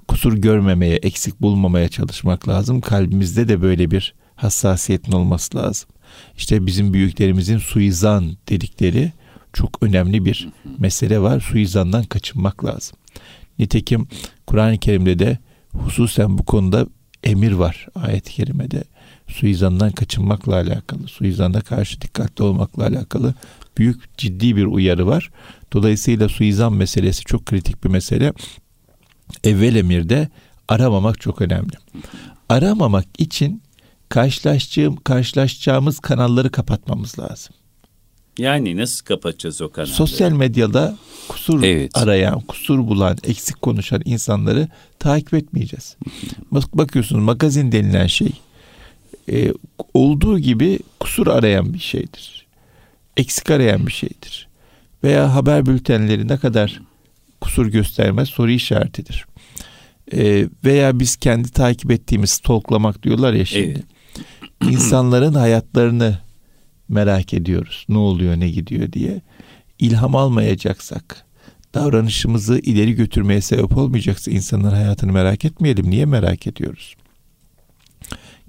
Kusur 0.08 0.32
görmemeye, 0.32 0.96
eksik 0.96 1.40
bulmamaya 1.40 1.88
çalışmak 1.88 2.48
lazım. 2.48 2.80
Kalbimizde 2.80 3.48
de 3.48 3.62
böyle 3.62 3.90
bir 3.90 4.14
hassasiyetin 4.36 5.12
olması 5.12 5.56
lazım. 5.56 5.90
İşte 6.36 6.66
bizim 6.66 6.92
büyüklerimizin 6.92 7.58
suizan 7.58 8.36
dedikleri 8.48 9.12
çok 9.52 9.82
önemli 9.82 10.24
bir 10.24 10.48
mesele 10.78 11.20
var. 11.20 11.40
Suizandan 11.40 12.04
kaçınmak 12.04 12.64
lazım. 12.64 12.96
Nitekim 13.58 14.08
Kur'an-ı 14.46 14.78
Kerim'de 14.78 15.18
de 15.18 15.38
hususen 15.72 16.38
bu 16.38 16.44
konuda 16.44 16.86
emir 17.24 17.52
var 17.52 17.86
ayet-i 17.94 18.32
kerimede. 18.32 18.84
Suizandan 19.28 19.92
kaçınmakla 19.92 20.54
alakalı, 20.54 21.08
suizanda 21.08 21.60
karşı 21.60 22.00
dikkatli 22.00 22.44
olmakla 22.44 22.86
alakalı 22.86 23.34
büyük 23.78 24.18
ciddi 24.18 24.56
bir 24.56 24.64
uyarı 24.64 25.06
var. 25.06 25.30
Dolayısıyla 25.72 26.28
suizan 26.28 26.72
meselesi 26.72 27.24
çok 27.24 27.46
kritik 27.46 27.84
bir 27.84 27.88
mesele. 27.88 28.32
Evvel 29.44 29.74
emirde 29.74 30.28
aramamak 30.68 31.20
çok 31.20 31.42
önemli. 31.42 31.76
Aramamak 32.48 33.06
için 33.18 33.62
karşılaşacağım, 34.10 34.96
karşılaşacağımız 34.96 36.00
kanalları 36.00 36.50
kapatmamız 36.50 37.18
lazım. 37.18 37.54
Yani 38.38 38.76
nasıl 38.76 39.04
kapatacağız 39.04 39.62
o 39.62 39.70
kanalları? 39.70 39.94
Sosyal 39.94 40.32
medyada 40.32 40.98
kusur 41.28 41.62
evet. 41.62 41.96
arayan, 41.96 42.40
kusur 42.40 42.78
bulan, 42.78 43.18
eksik 43.24 43.62
konuşan 43.62 44.02
insanları 44.04 44.68
takip 44.98 45.34
etmeyeceğiz. 45.34 45.96
Bakıyorsunuz 46.52 47.24
magazin 47.24 47.72
denilen 47.72 48.06
şey 48.06 48.32
e, 49.32 49.52
olduğu 49.94 50.38
gibi 50.38 50.78
kusur 51.00 51.26
arayan 51.26 51.74
bir 51.74 51.78
şeydir. 51.78 52.46
Eksik 53.16 53.50
arayan 53.50 53.86
bir 53.86 53.92
şeydir. 53.92 54.48
Veya 55.04 55.34
haber 55.34 55.66
bültenleri 55.66 56.28
ne 56.28 56.36
kadar 56.36 56.80
kusur 57.40 57.66
göstermez 57.66 58.28
soru 58.28 58.50
işaretidir. 58.50 59.26
E, 60.12 60.48
veya 60.64 61.00
biz 61.00 61.16
kendi 61.16 61.50
takip 61.50 61.90
ettiğimiz 61.90 62.30
stalklamak 62.30 63.02
diyorlar 63.02 63.32
ya 63.32 63.44
şimdi. 63.44 63.70
Evet. 63.70 63.99
İnsanların 64.70 65.34
hayatlarını 65.34 66.18
merak 66.88 67.34
ediyoruz. 67.34 67.86
Ne 67.88 67.98
oluyor, 67.98 68.40
ne 68.40 68.50
gidiyor 68.50 68.92
diye. 68.92 69.20
İlham 69.78 70.16
almayacaksak, 70.16 71.26
davranışımızı 71.74 72.58
ileri 72.58 72.92
götürmeye 72.92 73.40
sebep 73.40 73.76
olmayacaksa 73.76 74.30
insanların 74.30 74.74
hayatını 74.74 75.12
merak 75.12 75.44
etmeyelim. 75.44 75.90
Niye 75.90 76.06
merak 76.06 76.46
ediyoruz? 76.46 76.94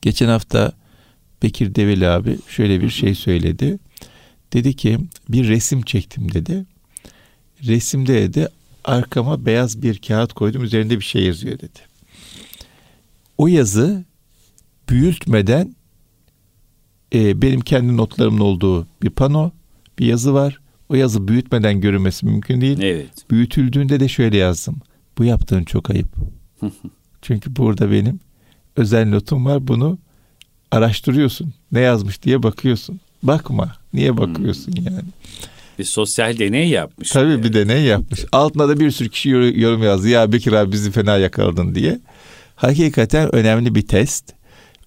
Geçen 0.02 0.28
hafta 0.28 0.72
Bekir 1.44 1.76
Develi 1.76 2.08
abi 2.08 2.38
şöyle 2.48 2.82
bir 2.82 2.90
şey 2.90 3.16
söyledi. 3.16 3.80
Dedi 4.54 4.76
ki 4.76 5.00
bir 5.30 5.48
resim 5.48 5.82
çektim 5.82 6.34
dedi. 6.34 6.66
Resimde 7.64 8.14
dedi 8.14 8.48
arkama 8.84 9.46
beyaz 9.46 9.82
bir 9.82 9.98
kağıt 9.98 10.34
koydum 10.34 10.64
üzerinde 10.64 11.00
bir 11.00 11.04
şey 11.04 11.24
yazıyor 11.24 11.60
dedi. 11.60 11.80
O 13.38 13.48
yazı 13.48 14.06
büyütmeden 14.90 15.76
e, 17.14 17.42
benim 17.42 17.62
kendi 17.62 17.98
notlarımın 17.98 18.40
olduğu 18.40 18.88
bir 19.04 19.10
pano, 19.10 19.52
bir 20.00 20.06
yazı 20.06 20.34
var. 20.34 20.60
O 20.90 20.96
yazı 20.96 21.28
büyütmeden 21.28 21.82
görünmesi 21.82 22.26
mümkün 22.26 22.62
değil. 22.62 22.80
Evet. 22.82 23.32
Büyütüldüğünde 23.32 24.00
de 24.00 24.08
şöyle 24.08 24.38
yazdım. 24.38 24.82
Bu 25.18 25.24
yaptığın 25.24 25.64
çok 25.64 25.90
ayıp. 25.90 26.08
Çünkü 27.22 27.56
burada 27.56 27.92
benim 27.92 28.20
özel 28.76 29.10
notum 29.10 29.46
var. 29.46 29.68
Bunu 29.68 29.98
araştırıyorsun. 30.72 31.54
Ne 31.72 31.80
yazmış 31.80 32.24
diye 32.24 32.44
bakıyorsun. 32.44 33.00
Bakma. 33.24 33.76
Niye 33.94 34.18
bakıyorsun 34.18 34.72
hmm. 34.72 34.86
yani? 34.86 35.08
Bir 35.80 35.84
sosyal 35.84 36.40
deney 36.40 36.70
yapmış. 36.70 37.10
Tabii 37.10 37.32
yani. 37.32 37.44
bir 37.44 37.54
deney 37.54 37.84
yapmış. 37.84 38.26
Altına 38.32 38.70
da 38.70 38.80
bir 38.80 38.92
sürü 38.92 39.10
kişi 39.10 39.30
yorum 39.30 39.84
yazdı. 39.84 40.10
Ya 40.10 40.32
Bekir 40.32 40.52
abi 40.52 40.72
bizi 40.72 40.92
fena 40.92 41.18
yakaladın 41.18 41.76
diye. 41.76 42.00
Hakikaten 42.56 43.36
önemli 43.36 43.76
bir 43.76 43.88
test. 43.88 44.34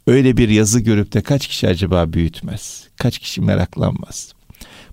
Öyle 0.06 0.36
bir 0.36 0.48
yazı 0.48 0.80
görüp 0.80 1.12
de 1.12 1.20
kaç 1.20 1.46
kişi 1.46 1.68
acaba 1.68 2.12
büyütmez? 2.12 2.88
Kaç 2.96 3.18
kişi 3.18 3.40
meraklanmaz? 3.40 4.32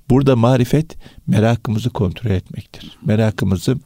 Burada 0.09 0.35
marifet 0.35 0.97
merakımızı 1.27 1.89
kontrol 1.89 2.31
etmektir. 2.31 2.97
Merakımızı 3.05 3.77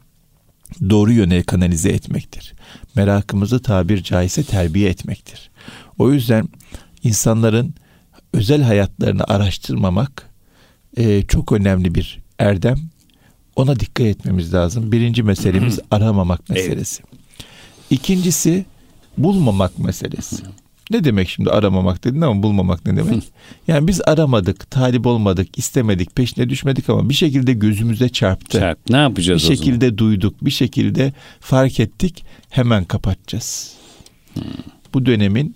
doğru 0.89 1.11
yöne 1.11 1.43
kanalize 1.43 1.89
etmektir. 1.89 2.53
Merakımızı 2.95 3.61
tabir 3.61 4.03
caizse 4.03 4.43
terbiye 4.43 4.89
etmektir. 4.89 5.51
O 5.97 6.11
yüzden 6.11 6.47
insanların 7.03 7.73
özel 8.33 8.61
hayatlarını 8.61 9.23
araştırmamak 9.23 10.29
e, 10.97 11.23
çok 11.23 11.51
önemli 11.51 11.95
bir 11.95 12.19
erdem. 12.39 12.77
Ona 13.55 13.79
dikkat 13.79 14.07
etmemiz 14.07 14.53
lazım. 14.53 14.91
Birinci 14.91 15.23
meselemiz 15.23 15.79
aramamak 15.91 16.49
meselesi. 16.49 17.03
İkincisi 17.89 18.65
bulmamak 19.17 19.79
meselesi. 19.79 20.43
Ne 20.91 21.03
demek 21.03 21.29
şimdi 21.29 21.49
aramamak 21.49 22.03
dedin 22.03 22.21
ama 22.21 22.43
bulmamak 22.43 22.85
ne 22.85 22.97
demek? 22.97 23.23
yani 23.67 23.87
biz 23.87 24.01
aramadık, 24.05 24.71
talip 24.71 25.05
olmadık, 25.05 25.57
istemedik, 25.57 26.15
peşine 26.15 26.49
düşmedik 26.49 26.89
ama 26.89 27.09
bir 27.09 27.13
şekilde 27.13 27.53
gözümüze 27.53 28.09
çarptı. 28.09 28.59
Çarp. 28.59 28.89
Ne 28.89 28.97
yapacağız 28.97 29.41
Bir 29.41 29.47
şekilde 29.55 29.85
zaman? 29.85 29.97
duyduk, 29.97 30.45
bir 30.45 30.51
şekilde 30.51 31.13
fark 31.39 31.79
ettik. 31.79 32.25
Hemen 32.49 32.83
kapatacağız. 32.85 33.73
Hmm. 34.33 34.43
Bu 34.93 35.05
dönemin 35.05 35.55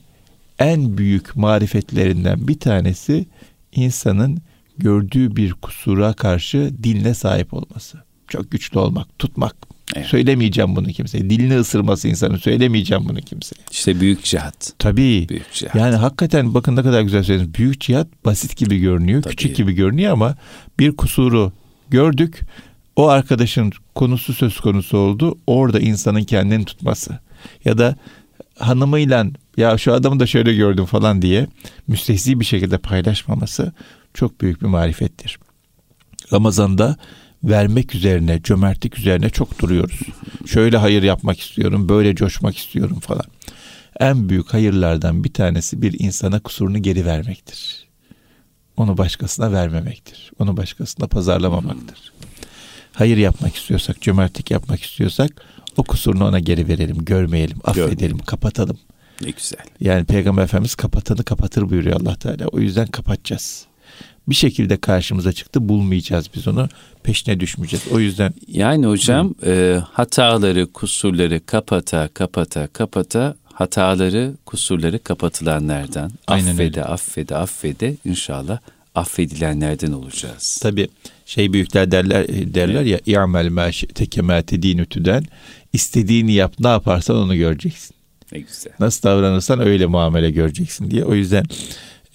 en 0.59 0.98
büyük 0.98 1.36
marifetlerinden 1.36 2.48
bir 2.48 2.59
tanesi 2.59 3.25
insanın 3.71 4.41
gördüğü 4.77 5.36
bir 5.36 5.53
kusura 5.53 6.13
karşı 6.13 6.71
diline 6.83 7.13
sahip 7.13 7.53
olması. 7.53 7.98
Çok 8.27 8.51
güçlü 8.51 8.79
olmak, 8.79 9.19
tutmak. 9.19 9.55
Evet. 9.96 10.08
Söylemeyeceğim 10.08 10.75
bunu 10.75 10.88
kimseye. 10.88 11.29
Dilini 11.29 11.58
ısırması 11.60 12.08
insanın 12.08 12.38
söylemeyeceğim 12.38 13.05
bunu 13.10 13.22
kimseye. 13.22 13.62
İşte 13.72 14.00
büyük 14.00 14.24
cihat. 14.24 14.74
Tabii. 14.79 15.29
Büyük 15.29 15.53
cihat. 15.53 15.75
Yani 15.75 15.96
hakikaten 15.96 16.53
bakın 16.53 16.75
ne 16.75 16.84
kadar 16.84 17.01
güzel 17.01 17.24
söylediniz. 17.24 17.53
Büyük 17.53 17.81
cihat 17.81 18.08
basit 18.25 18.58
gibi 18.58 18.79
görünüyor, 18.79 19.22
Tabii. 19.22 19.36
küçük 19.36 19.55
gibi 19.55 19.74
görünüyor 19.74 20.13
ama 20.13 20.36
bir 20.79 20.96
kusuru 20.96 21.51
gördük. 21.89 22.39
O 22.96 23.08
arkadaşın 23.08 23.72
konusu 23.96 24.34
söz 24.34 24.60
konusu 24.60 24.98
oldu. 24.98 25.38
Orada 25.48 25.79
insanın 25.79 26.24
kendini 26.24 26.65
tutması. 26.65 27.19
Ya 27.65 27.77
da 27.77 27.96
hanımıyla 28.58 29.25
ya 29.58 29.77
şu 29.77 29.93
adamı 29.93 30.19
da 30.19 30.25
şöyle 30.27 30.55
gördüm 30.55 30.86
falan 30.86 31.22
diye 31.22 31.48
müstehzi 31.88 32.39
bir 32.39 32.46
şekilde 32.46 32.77
paylaşmaması 32.77 33.74
çok 34.13 34.41
büyük 34.41 34.62
bir 34.62 34.67
marifettir. 34.67 35.39
Ramazan'da 36.34 36.98
vermek 37.43 37.96
üzerine, 37.96 38.41
cömertlik 38.43 39.00
üzerine 39.00 39.29
çok 39.29 39.60
duruyoruz. 39.60 40.00
Şöyle 40.46 40.77
hayır 40.77 41.03
yapmak 41.03 41.39
istiyorum, 41.39 41.89
böyle 41.89 42.15
coşmak 42.15 42.58
istiyorum 42.58 43.00
falan. 43.00 43.25
En 44.00 44.29
büyük 44.29 44.53
hayırlardan 44.53 45.24
bir 45.24 45.34
tanesi 45.34 45.81
bir 45.81 46.00
insana 46.00 46.39
kusurunu 46.39 46.77
geri 46.81 47.05
vermektir. 47.05 47.88
Onu 48.77 48.98
başkasına 48.98 49.51
vermemektir. 49.51 50.31
Onu 50.39 50.58
başkasına 50.58 51.08
pazarlamamaktır. 51.08 52.13
hayır 52.93 53.17
yapmak 53.17 53.55
istiyorsak, 53.55 54.01
cömertlik 54.01 54.51
yapmak 54.51 54.84
istiyorsak 54.84 55.31
o 55.77 55.84
kusurunu 55.84 56.25
ona 56.27 56.39
geri 56.39 56.67
verelim, 56.67 57.05
görmeyelim, 57.05 57.58
affedelim, 57.63 57.89
Görmeyelim. 57.89 58.17
kapatalım. 58.17 58.77
Ne 59.22 59.29
güzel. 59.31 59.60
Yani 59.81 60.05
Peygamber 60.05 60.43
Efendimiz 60.43 60.75
kapatanı 60.75 61.24
kapatır 61.24 61.69
buyuruyor 61.69 62.01
Allah 62.01 62.15
Teala. 62.15 62.48
O 62.48 62.60
yüzden 62.60 62.88
kapatacağız. 62.88 63.65
Bir 64.29 64.36
şekilde 64.36 64.77
karşımıza 64.77 65.33
çıktı 65.33 65.69
bulmayacağız 65.69 66.25
biz 66.36 66.48
onu. 66.48 66.69
Peşine 67.03 67.39
düşmeyeceğiz. 67.39 67.86
O 67.91 68.00
yüzden 68.00 68.33
Yani 68.48 68.86
hocam 68.86 69.36
e, 69.45 69.81
hataları, 69.91 70.67
kusurları 70.74 71.45
kapata, 71.45 72.07
kapata, 72.07 72.67
kapata 72.67 73.36
hataları, 73.53 74.33
kusurları 74.45 75.00
kapatılanlardan 75.03 76.12
Aynen 76.27 76.51
affede, 76.51 76.63
öyle. 76.63 76.83
affede, 76.83 77.36
affede 77.36 77.95
inşallah 78.05 78.59
affedilenlerden 78.95 79.91
olacağız. 79.91 80.59
tabi 80.62 80.88
şey 81.25 81.53
büyükler 81.53 81.91
derler 81.91 82.27
derler 82.27 82.83
ya 82.83 83.00
i'mel 83.05 83.50
ma 83.50 83.71
şi'te 83.71 84.05
kema 84.05 84.41
tedinütüden 84.41 85.24
istediğini 85.74 86.33
yap 86.33 86.53
ne 86.59 86.67
yaparsan 86.67 87.15
onu 87.15 87.36
göreceksin. 87.36 87.95
Ne 88.31 88.39
güzel. 88.39 88.74
Nasıl 88.79 89.03
davranırsan 89.03 89.59
öyle 89.59 89.86
muamele 89.86 90.31
göreceksin 90.31 90.91
diye. 90.91 91.05
O 91.05 91.13
yüzden 91.13 91.45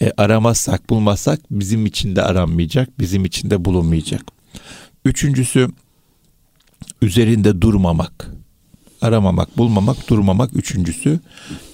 e, 0.00 0.12
aramazsak 0.16 0.90
bulmazsak 0.90 1.40
bizim 1.50 1.86
için 1.86 2.16
de 2.16 2.22
aranmayacak, 2.22 2.98
bizim 2.98 3.24
için 3.24 3.50
de 3.50 3.64
bulunmayacak. 3.64 4.22
Üçüncüsü 5.04 5.68
üzerinde 7.02 7.60
durmamak. 7.62 8.30
Aramamak, 9.02 9.58
bulmamak, 9.58 10.08
durmamak 10.08 10.56
üçüncüsü. 10.56 11.20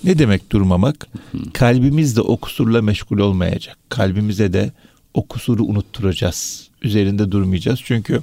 Ne 0.05 0.19
demek 0.19 0.53
durmamak? 0.53 1.09
Kalbimiz 1.53 2.17
de 2.17 2.21
o 2.21 2.37
kusurla 2.37 2.83
meşgul 2.83 3.19
olmayacak. 3.19 3.79
Kalbimize 3.89 4.53
de 4.53 4.73
o 5.15 5.27
kusuru 5.27 5.65
unutturacağız. 5.65 6.69
Üzerinde 6.83 7.33
durmayacağız. 7.33 7.81
Çünkü 7.85 8.21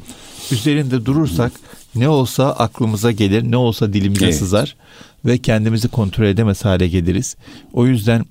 üzerinde 0.51 1.05
durursak 1.05 1.51
ne 1.95 2.09
olsa 2.09 2.51
aklımıza 2.51 3.11
gelir, 3.11 3.51
ne 3.51 3.57
olsa 3.57 3.93
dilimize 3.93 4.25
Evet. 4.25 4.35
sızar 4.35 4.75
ve 5.27 5.37
kendimizi 5.37 5.87
kontrol 5.87 6.25
edemez 6.25 6.65
hale 6.65 6.87
geliriz. 6.87 7.35
O 7.73 7.87
yüzden 7.87 8.25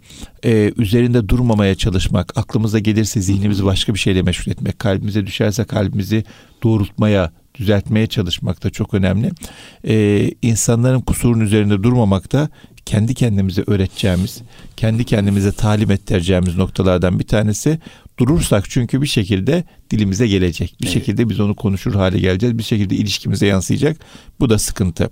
e, 0.44 0.72
üzerinde 0.76 1.28
durmamaya 1.28 1.74
çalışmak, 1.74 2.38
aklımıza 2.38 2.78
gelirse 2.78 3.20
zihnimizi 3.20 3.64
başka 3.64 3.94
bir 3.94 3.98
şeyle 3.98 4.22
meşgul 4.22 4.52
etmek, 4.52 4.78
kalbimize 4.78 5.26
düşerse 5.26 5.64
kalbimizi 5.64 6.24
doğrultmaya, 6.62 7.32
düzeltmeye 7.54 8.06
çalışmak 8.06 8.64
da 8.64 8.70
çok 8.70 8.94
önemli. 8.94 9.30
E, 9.88 10.30
insanların 10.42 11.00
kusurun 11.00 11.40
üzerinde 11.40 11.82
durmamak 11.82 12.32
da 12.32 12.48
kendi 12.86 13.14
kendimize 13.14 13.64
öğreteceğimiz, 13.66 14.42
kendi 14.76 15.04
kendimize 15.04 15.52
talim 15.52 15.90
ettireceğimiz 15.90 16.56
noktalardan 16.56 17.18
bir 17.18 17.26
tanesi. 17.26 17.78
Durursak 18.18 18.70
çünkü 18.70 19.02
bir 19.02 19.06
şekilde 19.06 19.64
dilimize 19.90 20.26
gelecek. 20.26 20.76
Bir 20.80 20.86
Evet. 20.86 20.94
şekilde 20.94 21.28
biz 21.28 21.40
onu 21.40 21.54
konuşur 21.54 21.94
hale 21.94 22.18
geleceğiz. 22.18 22.58
Bir 22.58 22.62
şekilde 22.62 22.96
ilişkimize 22.96 23.46
yansıyacak. 23.46 23.96
Bu 24.40 24.50
da 24.50 24.58
sıkıntı. 24.58 25.10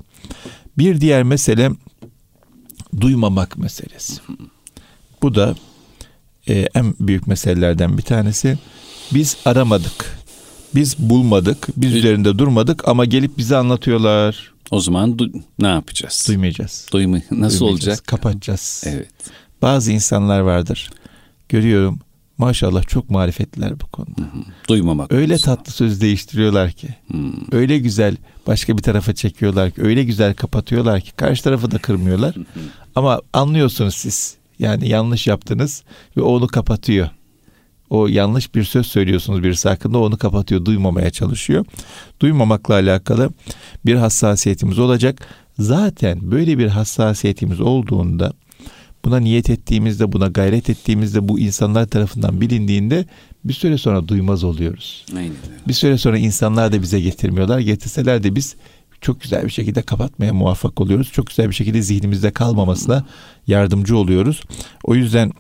Bir 0.79 1.01
diğer 1.01 1.23
mesele 1.23 1.71
duymamak 3.01 3.59
meselesi. 3.59 4.21
Bu 5.23 5.35
da 5.35 5.55
e, 6.49 6.67
en 6.75 6.95
büyük 7.01 7.27
meselelerden 7.27 7.99
bir 7.99 8.03
tanesi. 8.03 8.59
Biz 9.15 9.37
aramadık. 9.45 10.19
Biz 10.75 10.99
bulmadık. 10.99 11.69
Biz 11.77 11.93
Evet. 11.93 11.99
üzerinde 12.05 12.39
durmadık 12.39 12.89
ama 12.89 13.05
gelip 13.05 13.39
bize 13.39 13.57
anlatıyorlar. 13.57 14.53
O 14.71 14.81
zaman 14.81 15.11
du- 15.19 15.43
ne 15.59 15.67
yapacağız? 15.69 16.25
Duymayacağız. 16.29 16.87
Duyma 16.93 17.17
nasıl 17.17 17.31
Duymayacağız. 17.31 17.63
olacak? 17.89 18.07
Kapatacağız. 18.07 18.83
Evet. 18.87 19.09
Bazı 19.63 19.93
insanlar 19.93 20.41
vardır. 20.41 20.91
Görüyorum. 21.49 21.99
Maşallah 22.39 22.83
çok 22.89 23.11
marifetliler 23.11 23.81
bu 23.81 23.87
konuda. 23.87 24.23
Duymamak. 24.69 25.13
Öyle 25.13 25.27
diyorsun. 25.27 25.45
tatlı 25.45 25.73
söz 25.73 26.01
değiştiriyorlar 26.01 26.73
ki. 26.73 26.89
Hmm. 27.07 27.33
Öyle 27.53 27.79
güzel 27.79 28.17
başka 28.47 28.77
bir 28.79 28.83
tarafa 28.83 29.15
çekiyorlar 29.15 29.71
ki. 29.71 29.83
Öyle 29.83 30.05
güzel 30.05 30.35
kapatıyorlar 30.35 31.01
ki. 31.01 31.13
Karşı 31.13 31.45
tarafı 31.45 31.71
da 31.71 31.79
kırmıyorlar. 31.79 32.35
Ama 32.95 33.21
anlıyorsunuz 33.33 33.95
siz. 33.95 34.37
Yani 34.59 34.89
yanlış 34.89 35.27
yaptınız 35.27 35.83
ve 36.17 36.23
onu 36.23 36.47
kapatıyor. 36.47 37.09
O 37.91 38.07
yanlış 38.07 38.55
bir 38.55 38.65
söz 38.65 38.87
söylüyorsunuz 38.87 39.43
birisi 39.43 39.69
hakkında 39.69 39.99
onu 39.99 40.19
kapatıyor. 40.19 40.65
Duymamaya 40.65 41.11
çalışıyor. 41.11 41.65
Duymamakla 42.21 42.75
alakalı 42.75 43.31
bir 43.87 43.95
hassasiyetimiz 43.95 44.79
olacak. 44.79 45.29
Zaten 45.59 46.31
böyle 46.31 46.59
bir 46.59 46.67
hassasiyetimiz 46.67 47.61
olduğunda 47.61 48.33
buna 49.05 49.21
niyet 49.21 49.51
ettiğimizde, 49.51 50.13
buna 50.13 50.27
gayret 50.27 50.71
ettiğimizde 50.71 51.29
bu 51.29 51.39
insanlar 51.39 51.87
tarafından 51.87 52.41
bilindiğinde 52.41 53.05
bir 53.45 53.53
süre 53.53 53.79
sonra 53.79 54.09
duymaz 54.09 54.45
oluyoruz. 54.45 55.07
Aynen. 55.17 55.33
Bir 55.69 55.73
süre 55.73 55.99
sonra 55.99 56.19
insanlar 56.19 56.73
da 56.73 56.83
bize 56.83 57.01
getirmiyorlar. 57.01 57.59
Getirseler 57.59 58.23
de 58.23 58.37
biz 58.37 58.57
çok 59.01 59.21
güzel 59.21 59.45
bir 59.45 59.51
şekilde 59.51 59.83
kapatmaya 59.83 60.35
muvaffak 60.35 60.81
oluyoruz. 60.81 61.13
Çok 61.13 61.27
güzel 61.27 61.49
bir 61.49 61.55
şekilde 61.55 61.83
zihnimizde 61.83 62.31
kalmamasına 62.31 63.05
yardımcı 63.47 63.97
oluyoruz. 63.97 64.43
O 64.85 64.95
yüzden 64.95 65.33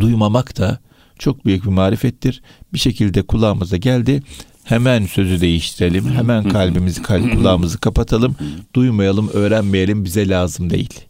duymamak 0.00 0.58
da 0.58 0.78
çok 1.18 1.44
büyük 1.44 1.64
bir 1.64 1.70
marifettir. 1.70 2.42
Bir 2.72 2.78
şekilde 2.78 3.22
kulağımıza 3.22 3.76
geldi. 3.76 4.22
Hemen 4.64 5.06
sözü 5.06 5.40
değiştirelim. 5.40 6.10
Hemen 6.10 6.48
kalbimizi, 6.48 7.02
kalp 7.02 7.32
kulağımızı 7.32 7.78
kapatalım. 7.78 8.36
Duymayalım, 8.74 9.28
öğrenmeyelim. 9.28 10.04
Bize 10.04 10.28
lazım 10.28 10.70
değil. 10.70 11.00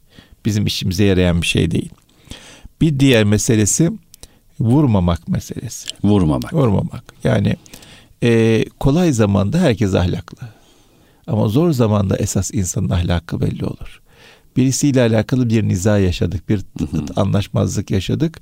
Bizim 0.44 0.66
işimize 0.66 1.04
yarayan 1.04 1.42
bir 1.42 1.46
şey 1.46 1.70
değil. 1.70 1.90
Bir 2.80 3.00
diğer 3.00 3.24
meselesi 3.24 3.90
vurmamak 4.60 5.28
meselesi. 5.28 5.88
Vurmamak. 6.04 6.52
Vurmamak. 6.52 7.04
Yani 7.24 7.56
e, 8.22 8.64
kolay 8.80 9.12
zamanda 9.12 9.58
herkes 9.58 9.94
ahlaklı. 9.94 10.48
Ama 11.26 11.48
zor 11.48 11.72
zamanda 11.72 12.16
esas 12.16 12.50
insanın 12.54 12.90
ahlakı 12.90 13.40
belli 13.40 13.64
olur. 13.64 14.00
Birisiyle 14.56 15.00
alakalı 15.00 15.50
bir 15.50 15.68
niza 15.68 15.98
yaşadık, 15.98 16.48
bir 16.48 16.60
anlaşmazlık 17.16 17.90
yaşadık. 17.90 18.40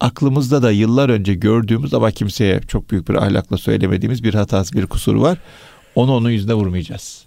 Aklımızda 0.00 0.62
da 0.62 0.70
yıllar 0.70 1.08
önce 1.08 1.34
gördüğümüz 1.34 1.94
ama 1.94 2.10
kimseye 2.10 2.60
çok 2.60 2.90
büyük 2.90 3.08
bir 3.08 3.14
ahlakla 3.14 3.56
söylemediğimiz 3.56 4.24
bir 4.24 4.34
hatası, 4.34 4.74
bir 4.74 4.86
kusur 4.86 5.14
var. 5.14 5.38
Onu 5.94 6.14
onun 6.14 6.30
yüzüne 6.30 6.54
vurmayacağız. 6.54 7.24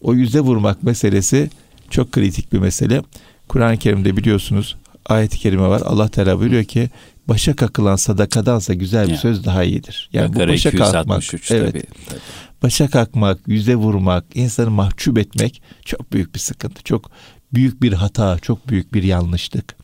O 0.00 0.14
yüze 0.14 0.40
vurmak 0.40 0.82
meselesi 0.82 1.50
çok 1.90 2.12
kritik 2.12 2.52
bir 2.52 2.58
mesele. 2.58 3.02
Kur'an-ı 3.48 3.76
Kerim'de 3.76 4.16
biliyorsunuz 4.16 4.76
ayet-i 5.06 5.38
kerime 5.38 5.68
var. 5.68 5.82
Allah 5.84 6.08
Teala 6.08 6.38
buyuruyor 6.40 6.64
ki 6.64 6.90
başa 7.28 7.56
kakılan 7.56 7.96
sadakadansa 7.96 8.74
güzel 8.74 9.06
bir 9.06 9.12
Ya. 9.12 9.18
söz 9.18 9.44
daha 9.44 9.64
iyidir. 9.64 10.10
Yani 10.12 10.28
bu 10.28 10.34
Bakara 10.34 10.52
başa 10.52 10.70
kalkmak, 10.70 11.22
263 11.24 11.50
evet, 11.50 11.72
tabii. 11.72 11.82
tabii. 12.08 12.20
başa 12.62 12.88
kalkmak, 12.88 13.38
yüze 13.46 13.74
vurmak, 13.74 14.24
insanı 14.34 14.70
mahcup 14.70 15.18
etmek 15.18 15.62
çok 15.84 16.12
büyük 16.12 16.34
bir 16.34 16.40
sıkıntı. 16.40 16.82
Çok 16.82 17.10
büyük 17.54 17.82
bir 17.82 17.92
hata, 17.92 18.38
çok 18.38 18.68
büyük 18.68 18.94
bir 18.94 19.02
yanlışlık. 19.02 19.76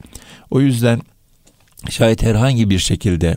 O 0.51 0.61
yüzden 0.61 1.01
şayet 1.91 2.23
herhangi 2.23 2.71
bir 2.71 2.79
şekilde 2.79 3.37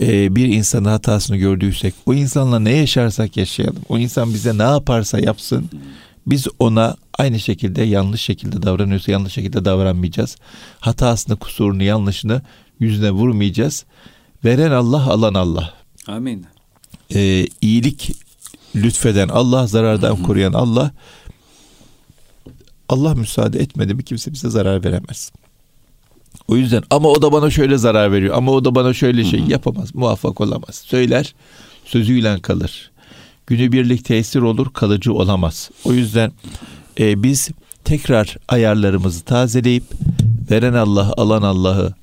e, 0.00 0.36
bir 0.36 0.46
insanın 0.46 0.84
hatasını 0.88 1.36
gördüysek, 1.36 1.94
o 2.06 2.14
insanla 2.14 2.58
ne 2.58 2.72
yaşarsak 2.72 3.36
yaşayalım, 3.36 3.82
o 3.88 3.98
insan 3.98 4.34
bize 4.34 4.58
ne 4.58 4.62
yaparsa 4.62 5.18
yapsın, 5.20 5.70
biz 6.26 6.46
ona 6.58 6.96
aynı 7.18 7.40
şekilde 7.40 7.82
yanlış 7.82 8.20
şekilde 8.22 8.62
davranıyorsa 8.62 9.12
yanlış 9.12 9.32
şekilde 9.32 9.64
davranmayacağız. 9.64 10.36
Hatasını, 10.80 11.36
kusurunu, 11.36 11.82
yanlışını 11.82 12.42
yüzüne 12.80 13.10
vurmayacağız. 13.10 13.84
Veren 14.44 14.70
Allah, 14.70 15.10
alan 15.10 15.34
Allah 15.34 15.74
Amin. 16.06 16.46
e, 17.14 17.46
iyilik 17.60 18.10
lütfeden 18.76 19.28
Allah, 19.28 19.66
zarardan 19.66 20.22
koruyan 20.22 20.52
Allah. 20.52 20.90
Allah 22.88 23.14
müsaade 23.14 23.58
etmedi 23.58 23.94
mi 23.94 24.04
kimse 24.04 24.32
bize 24.32 24.50
zarar 24.50 24.84
veremez. 24.84 25.32
O 26.48 26.56
yüzden 26.56 26.82
ama 26.90 27.08
o 27.08 27.22
da 27.22 27.32
bana 27.32 27.50
şöyle 27.50 27.78
zarar 27.78 28.12
veriyor 28.12 28.36
ama 28.36 28.52
o 28.52 28.64
da 28.64 28.74
bana 28.74 28.94
şöyle 28.94 29.24
şey 29.24 29.40
yapamaz, 29.40 29.94
muvaffak 29.94 30.40
olamaz. 30.40 30.74
Söyler, 30.74 31.34
sözüyle 31.84 32.40
kalır. 32.40 32.90
Günübirlik 33.46 34.04
tesir 34.04 34.40
olur, 34.40 34.72
kalıcı 34.72 35.12
olamaz. 35.14 35.70
O 35.84 35.92
yüzden 35.92 36.32
e, 37.00 37.22
biz 37.22 37.50
tekrar 37.84 38.36
ayarlarımızı 38.48 39.24
tazeleyip 39.24 39.84
veren 40.50 40.72
Allah, 40.74 41.12
alan 41.16 41.42
Allah'ı 41.42 41.94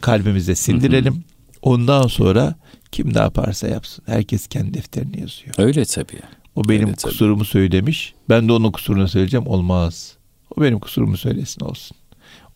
kalbimize 0.00 0.54
sindirelim. 0.54 1.24
Ondan 1.62 2.06
sonra 2.06 2.54
kim 2.92 3.14
ne 3.14 3.18
yaparsa 3.18 3.68
yapsın. 3.68 4.04
Herkes 4.06 4.46
kendi 4.46 4.74
defterini 4.74 5.20
yazıyor. 5.20 5.54
Öyle 5.58 5.84
tabii. 5.84 6.20
O 6.56 6.64
benim 6.68 6.86
Öyle 6.86 6.96
tabii. 6.96 7.12
kusurumu 7.12 7.44
söylemiş. 7.44 8.14
Ben 8.28 8.48
de 8.48 8.52
onun 8.52 8.72
kusurunu 8.72 9.08
söyleyeceğim. 9.08 9.46
Olmaz. 9.46 10.16
O 10.56 10.62
benim 10.62 10.78
kusurumu 10.78 11.16
söylesin 11.16 11.64
olsun. 11.64 11.96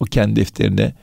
O 0.01 0.05
kendi 0.05 0.37
defterine 0.37 0.95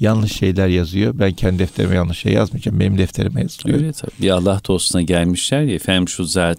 yanlış 0.00 0.32
şeyler 0.32 0.68
yazıyor. 0.68 1.18
Ben 1.18 1.32
kendi 1.32 1.58
defterime 1.58 1.94
yanlış 1.94 2.18
şey 2.18 2.32
yazmayacağım. 2.32 2.80
Benim 2.80 2.98
defterime 2.98 3.40
yazılıyor. 3.40 3.78
Öyle 3.78 3.92
tabii. 3.92 4.12
Bir 4.20 4.30
Allah 4.30 4.60
dostuna 4.68 5.02
gelmişler 5.02 5.62
ya 5.62 5.74
efendim 5.74 6.08
şu 6.08 6.24
zat 6.24 6.58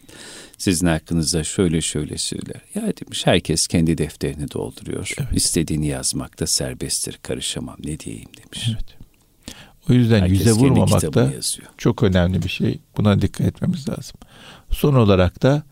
sizin 0.57 0.87
hakkınızda 0.87 1.43
şöyle 1.43 1.81
şöyle 1.81 2.17
söyler. 2.17 2.61
Ya 2.75 2.81
demiş 2.81 3.27
herkes 3.27 3.67
kendi 3.67 3.97
defterini 3.97 4.51
dolduruyor. 4.51 5.13
Evet. 5.17 5.29
İstediğini 5.33 5.87
yazmakta 5.87 6.47
serbesttir. 6.47 7.19
Karışamam 7.21 7.77
ne 7.83 7.99
diyeyim 7.99 8.29
demiş. 8.37 8.69
Evet. 8.69 8.97
O 9.89 9.93
yüzden 9.93 10.21
Herkes 10.21 10.39
yüze 10.39 10.51
vurmamak 10.51 11.13
da 11.13 11.31
çok 11.77 12.03
önemli 12.03 12.43
bir 12.43 12.49
şey. 12.49 12.79
Buna 12.97 13.21
dikkat 13.21 13.47
etmemiz 13.47 13.89
lazım. 13.89 14.15
Son 14.71 14.93
olarak 14.93 15.43
da 15.43 15.63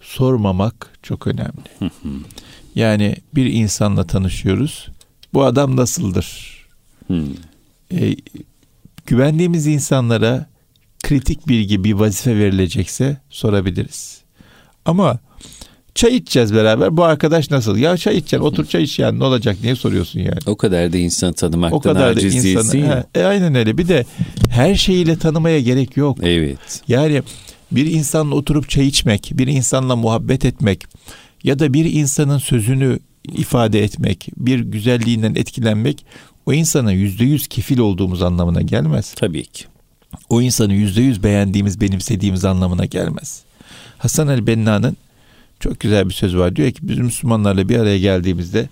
sormamak 0.00 0.90
çok 1.02 1.26
önemli. 1.26 1.90
yani 2.74 3.16
bir 3.34 3.46
insanla 3.46 4.06
tanışıyoruz. 4.06 4.88
Bu 5.34 5.44
adam 5.44 5.76
nasıldır? 5.76 6.54
E, 7.92 8.16
güvendiğimiz 9.06 9.66
insanlara 9.66 10.46
kritik 11.02 11.48
bilgi 11.48 11.84
bir 11.84 11.92
vazife 11.92 12.36
verilecekse 12.36 13.16
sorabiliriz. 13.30 14.20
Ama 14.84 15.18
çay 15.94 16.16
içeceğiz 16.16 16.54
beraber. 16.54 16.96
Bu 16.96 17.04
arkadaş 17.04 17.50
nasıl? 17.50 17.76
Ya 17.76 17.96
çay 17.96 18.16
içeceksin. 18.16 18.46
Otur 18.46 18.66
çay 18.66 18.82
iç 18.82 18.98
yani. 18.98 19.18
Ne 19.18 19.24
olacak? 19.24 19.56
Niye 19.62 19.76
soruyorsun 19.76 20.20
yani? 20.20 20.38
O 20.46 20.56
kadar 20.56 20.92
da 20.92 20.98
insan 20.98 21.32
tanımaktan 21.32 21.78
o 21.78 21.80
kadar 21.80 22.16
da 22.16 22.20
insanı, 22.20 22.76
ya. 22.76 23.04
He, 23.14 23.20
e, 23.20 23.24
aynen 23.24 23.54
öyle. 23.54 23.78
Bir 23.78 23.88
de 23.88 24.04
her 24.50 24.74
şeyiyle 24.74 25.18
tanımaya 25.18 25.60
gerek 25.60 25.96
yok. 25.96 26.18
Evet. 26.22 26.82
Yani 26.88 27.22
bir 27.72 27.86
insanla 27.86 28.34
oturup 28.34 28.68
çay 28.68 28.86
içmek, 28.86 29.30
bir 29.34 29.46
insanla 29.46 29.96
muhabbet 29.96 30.44
etmek 30.44 30.84
ya 31.44 31.58
da 31.58 31.74
bir 31.74 31.92
insanın 31.92 32.38
sözünü 32.38 32.98
ifade 33.32 33.84
etmek, 33.84 34.28
bir 34.36 34.60
güzelliğinden 34.60 35.34
etkilenmek 35.34 36.06
o 36.46 36.52
insana 36.52 36.92
yüzde 36.92 37.24
yüz 37.24 37.46
kefil 37.46 37.78
olduğumuz 37.78 38.22
anlamına 38.22 38.62
gelmez. 38.62 39.14
Tabii 39.16 39.46
ki. 39.46 39.64
O 40.28 40.42
insanı 40.42 40.74
yüzde 40.74 41.02
yüz 41.02 41.22
beğendiğimiz, 41.22 41.80
benimsediğimiz 41.80 42.44
anlamına 42.44 42.84
gelmez. 42.84 43.42
Hasan 43.98 44.26
Ali 44.26 44.46
Benna'nın 44.46 44.96
çok 45.60 45.80
güzel 45.80 46.08
bir 46.08 46.14
söz 46.14 46.36
var. 46.36 46.56
Diyor 46.56 46.70
ki 46.70 46.78
biz 46.82 46.98
Müslümanlarla 46.98 47.68
bir 47.68 47.78
araya 47.78 47.98
geldiğimizde 47.98 48.68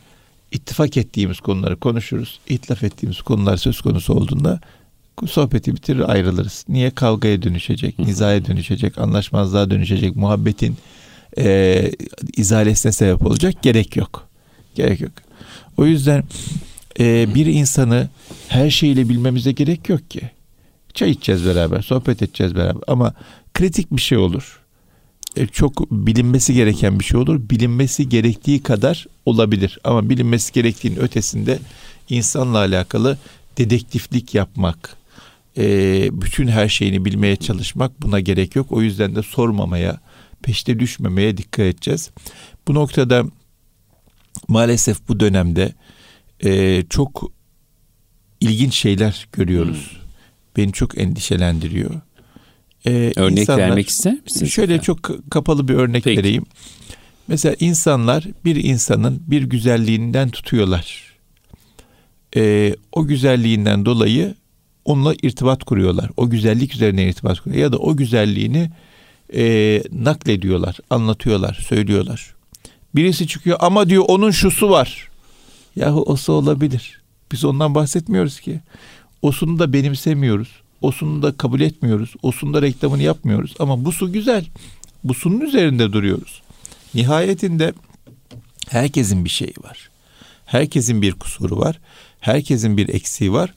ittifak 0.52 0.96
ettiğimiz 0.96 1.40
konuları 1.40 1.76
konuşuruz. 1.76 2.40
İtlaf 2.48 2.84
ettiğimiz 2.84 3.22
konular 3.22 3.56
söz 3.56 3.80
konusu 3.80 4.14
olduğunda 4.14 4.60
sohbeti 5.26 5.74
bitirir 5.74 6.12
ayrılırız. 6.12 6.64
Niye 6.68 6.90
kavgaya 6.90 7.42
dönüşecek, 7.42 7.98
nizaya 7.98 8.46
dönüşecek, 8.46 8.98
anlaşmazlığa 8.98 9.70
dönüşecek, 9.70 10.16
muhabbetin 10.16 10.76
e, 11.38 11.90
izalesine 12.36 12.92
sebep 12.92 13.26
olacak 13.26 13.62
gerek 13.62 13.96
yok. 13.96 14.28
Gerek 14.74 15.00
yok. 15.00 15.12
O 15.76 15.86
yüzden 15.86 16.24
e, 17.00 17.34
bir 17.34 17.46
insanı 17.46 18.08
her 18.48 18.70
şeyle 18.70 19.08
bilmemize 19.08 19.52
gerek 19.52 19.88
yok 19.88 20.10
ki. 20.10 20.20
Çay 20.94 21.10
içeceğiz 21.10 21.46
beraber, 21.46 21.82
sohbet 21.82 22.22
edeceğiz 22.22 22.54
beraber 22.54 22.82
ama 22.86 23.14
kritik 23.54 23.90
bir 23.92 24.00
şey 24.00 24.18
olur. 24.18 24.60
E, 25.36 25.46
çok 25.46 25.90
bilinmesi 25.90 26.54
gereken 26.54 27.00
bir 27.00 27.04
şey 27.04 27.20
olur. 27.20 27.40
Bilinmesi 27.50 28.08
gerektiği 28.08 28.62
kadar 28.62 29.06
olabilir 29.26 29.78
ama 29.84 30.10
bilinmesi 30.10 30.52
gerektiğinin 30.52 31.00
ötesinde 31.00 31.58
insanla 32.08 32.58
alakalı 32.58 33.18
dedektiflik 33.58 34.34
yapmak, 34.34 34.96
e, 35.58 35.64
bütün 36.12 36.48
her 36.48 36.68
şeyini 36.68 37.04
bilmeye 37.04 37.36
çalışmak 37.36 38.02
buna 38.02 38.20
gerek 38.20 38.56
yok. 38.56 38.72
O 38.72 38.82
yüzden 38.82 39.16
de 39.16 39.22
sormamaya, 39.22 40.00
peşte 40.42 40.78
düşmemeye 40.78 41.36
dikkat 41.36 41.66
edeceğiz. 41.66 42.10
Bu 42.68 42.74
noktada 42.74 43.24
maalesef 44.48 45.08
bu 45.08 45.20
dönemde 45.20 45.72
e, 46.44 46.82
çok 46.90 47.32
ilginç 48.40 48.74
şeyler 48.74 49.28
görüyoruz. 49.32 49.90
Hmm. 49.90 50.02
Beni 50.56 50.72
çok 50.72 50.98
endişelendiriyor. 50.98 51.90
Ee, 52.86 53.12
örnek 53.16 53.38
insanlar, 53.38 53.62
vermek 53.62 53.88
ister 53.88 54.18
misin? 54.24 54.46
Şöyle 54.46 54.74
efendim? 54.74 54.84
çok 54.84 55.30
kapalı 55.30 55.68
bir 55.68 55.74
örnek 55.74 56.04
Peki. 56.04 56.18
vereyim. 56.18 56.44
Mesela 57.28 57.56
insanlar 57.60 58.24
bir 58.44 58.56
insanın 58.56 59.22
bir 59.26 59.42
güzelliğinden 59.42 60.30
tutuyorlar. 60.30 61.12
Ee, 62.36 62.76
o 62.92 63.06
güzelliğinden 63.06 63.84
dolayı 63.84 64.34
onunla 64.84 65.14
irtibat 65.22 65.64
kuruyorlar. 65.64 66.10
O 66.16 66.30
güzellik 66.30 66.74
üzerine 66.74 67.08
irtibat 67.08 67.40
kuruyorlar. 67.40 67.62
Ya 67.62 67.72
da 67.72 67.78
o 67.78 67.96
güzelliğini 67.96 68.70
e, 69.34 69.82
naklediyorlar, 69.92 70.78
anlatıyorlar, 70.90 71.54
söylüyorlar. 71.68 72.34
Birisi 72.94 73.26
çıkıyor 73.26 73.56
ama 73.60 73.88
diyor 73.88 74.04
onun 74.08 74.30
şusu 74.30 74.70
var. 74.70 75.08
Yahu 75.76 76.02
osu 76.02 76.32
olabilir. 76.32 77.00
Biz 77.32 77.44
ondan 77.44 77.74
bahsetmiyoruz 77.74 78.40
ki. 78.40 78.60
Osunu 79.22 79.58
da 79.58 79.72
benimsemiyoruz. 79.72 80.48
Osunu 80.80 81.22
da 81.22 81.36
kabul 81.36 81.60
etmiyoruz. 81.60 82.14
Osunu 82.22 82.54
da 82.54 82.62
reklamını 82.62 83.02
yapmıyoruz. 83.02 83.54
Ama 83.58 83.84
bu 83.84 83.92
su 83.92 84.12
güzel. 84.12 84.46
Bu 85.04 85.14
sunun 85.14 85.40
üzerinde 85.40 85.92
duruyoruz. 85.92 86.42
Nihayetinde 86.94 87.72
herkesin 88.68 89.24
bir 89.24 89.30
şeyi 89.30 89.54
var. 89.62 89.90
Herkesin 90.46 91.02
bir 91.02 91.12
kusuru 91.12 91.58
var. 91.58 91.80
Herkesin 92.20 92.76
bir 92.76 92.88
eksiği 92.88 93.32
var. 93.32 93.54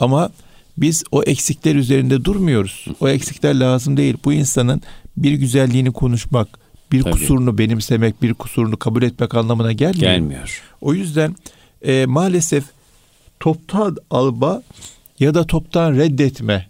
Ama 0.00 0.30
biz 0.78 1.04
o 1.10 1.22
eksikler 1.22 1.74
üzerinde 1.74 2.24
durmuyoruz. 2.24 2.86
O 3.00 3.08
eksikler 3.08 3.54
lazım 3.54 3.96
değil. 3.96 4.16
Bu 4.24 4.32
insanın 4.32 4.82
bir 5.16 5.32
güzelliğini 5.32 5.92
konuşmak, 5.92 6.48
bir 6.92 7.02
Tabii. 7.02 7.12
kusurunu 7.12 7.58
benimsemek, 7.58 8.22
bir 8.22 8.34
kusurunu 8.34 8.76
kabul 8.76 9.02
etmek 9.02 9.34
anlamına 9.34 9.72
gelmiyor. 9.72 10.12
Gelmiyor. 10.12 10.62
O 10.80 10.94
yüzden 10.94 11.36
e, 11.82 12.06
maalesef 12.06 12.64
toptan 13.40 13.96
alma 14.10 14.62
ya 15.18 15.34
da 15.34 15.46
toptan 15.46 15.96
reddetme 15.96 16.68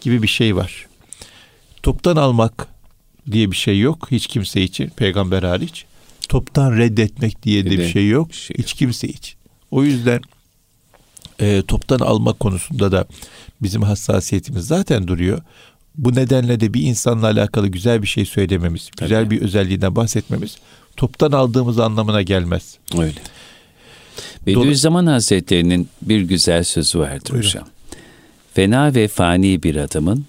gibi 0.00 0.22
bir 0.22 0.28
şey 0.28 0.56
var. 0.56 0.86
Toptan 1.82 2.16
almak 2.16 2.68
diye 3.30 3.50
bir 3.50 3.56
şey 3.56 3.80
yok 3.80 4.08
hiç 4.10 4.26
kimse 4.26 4.62
için 4.62 4.88
peygamber 4.88 5.42
hariç. 5.42 5.84
Toptan 6.28 6.76
reddetmek 6.76 7.42
diye 7.42 7.64
de 7.64 7.70
bir 7.70 7.88
şey 7.88 8.08
yok 8.08 8.34
şey 8.34 8.56
hiç 8.58 8.72
kimse 8.72 9.08
için. 9.08 9.38
O 9.70 9.84
yüzden 9.84 10.20
e, 11.40 11.62
toptan 11.62 11.98
alma 11.98 12.32
konusunda 12.32 12.92
da 12.92 13.06
bizim 13.62 13.82
hassasiyetimiz 13.82 14.66
zaten 14.66 15.08
duruyor. 15.08 15.42
Bu 15.98 16.14
nedenle 16.14 16.60
de 16.60 16.74
bir 16.74 16.82
insanla 16.82 17.26
alakalı 17.26 17.68
güzel 17.68 18.02
bir 18.02 18.06
şey 18.06 18.24
söylememiz, 18.24 18.90
Tabii. 18.96 19.08
güzel 19.08 19.30
bir 19.30 19.42
özelliğinden 19.42 19.96
bahsetmemiz 19.96 20.56
toptan 20.98 21.32
aldığımız 21.32 21.78
anlamına 21.78 22.22
gelmez. 22.22 22.78
Öyle. 22.98 23.20
Bediüzzaman 24.46 25.06
Hazretleri'nin 25.06 25.88
bir 26.02 26.20
güzel 26.20 26.64
sözü 26.64 26.98
vardır 26.98 27.30
Buyurun. 27.30 27.48
hocam. 27.48 27.68
Fena 28.54 28.94
ve 28.94 29.08
fani 29.08 29.62
bir 29.62 29.76
adamın 29.76 30.24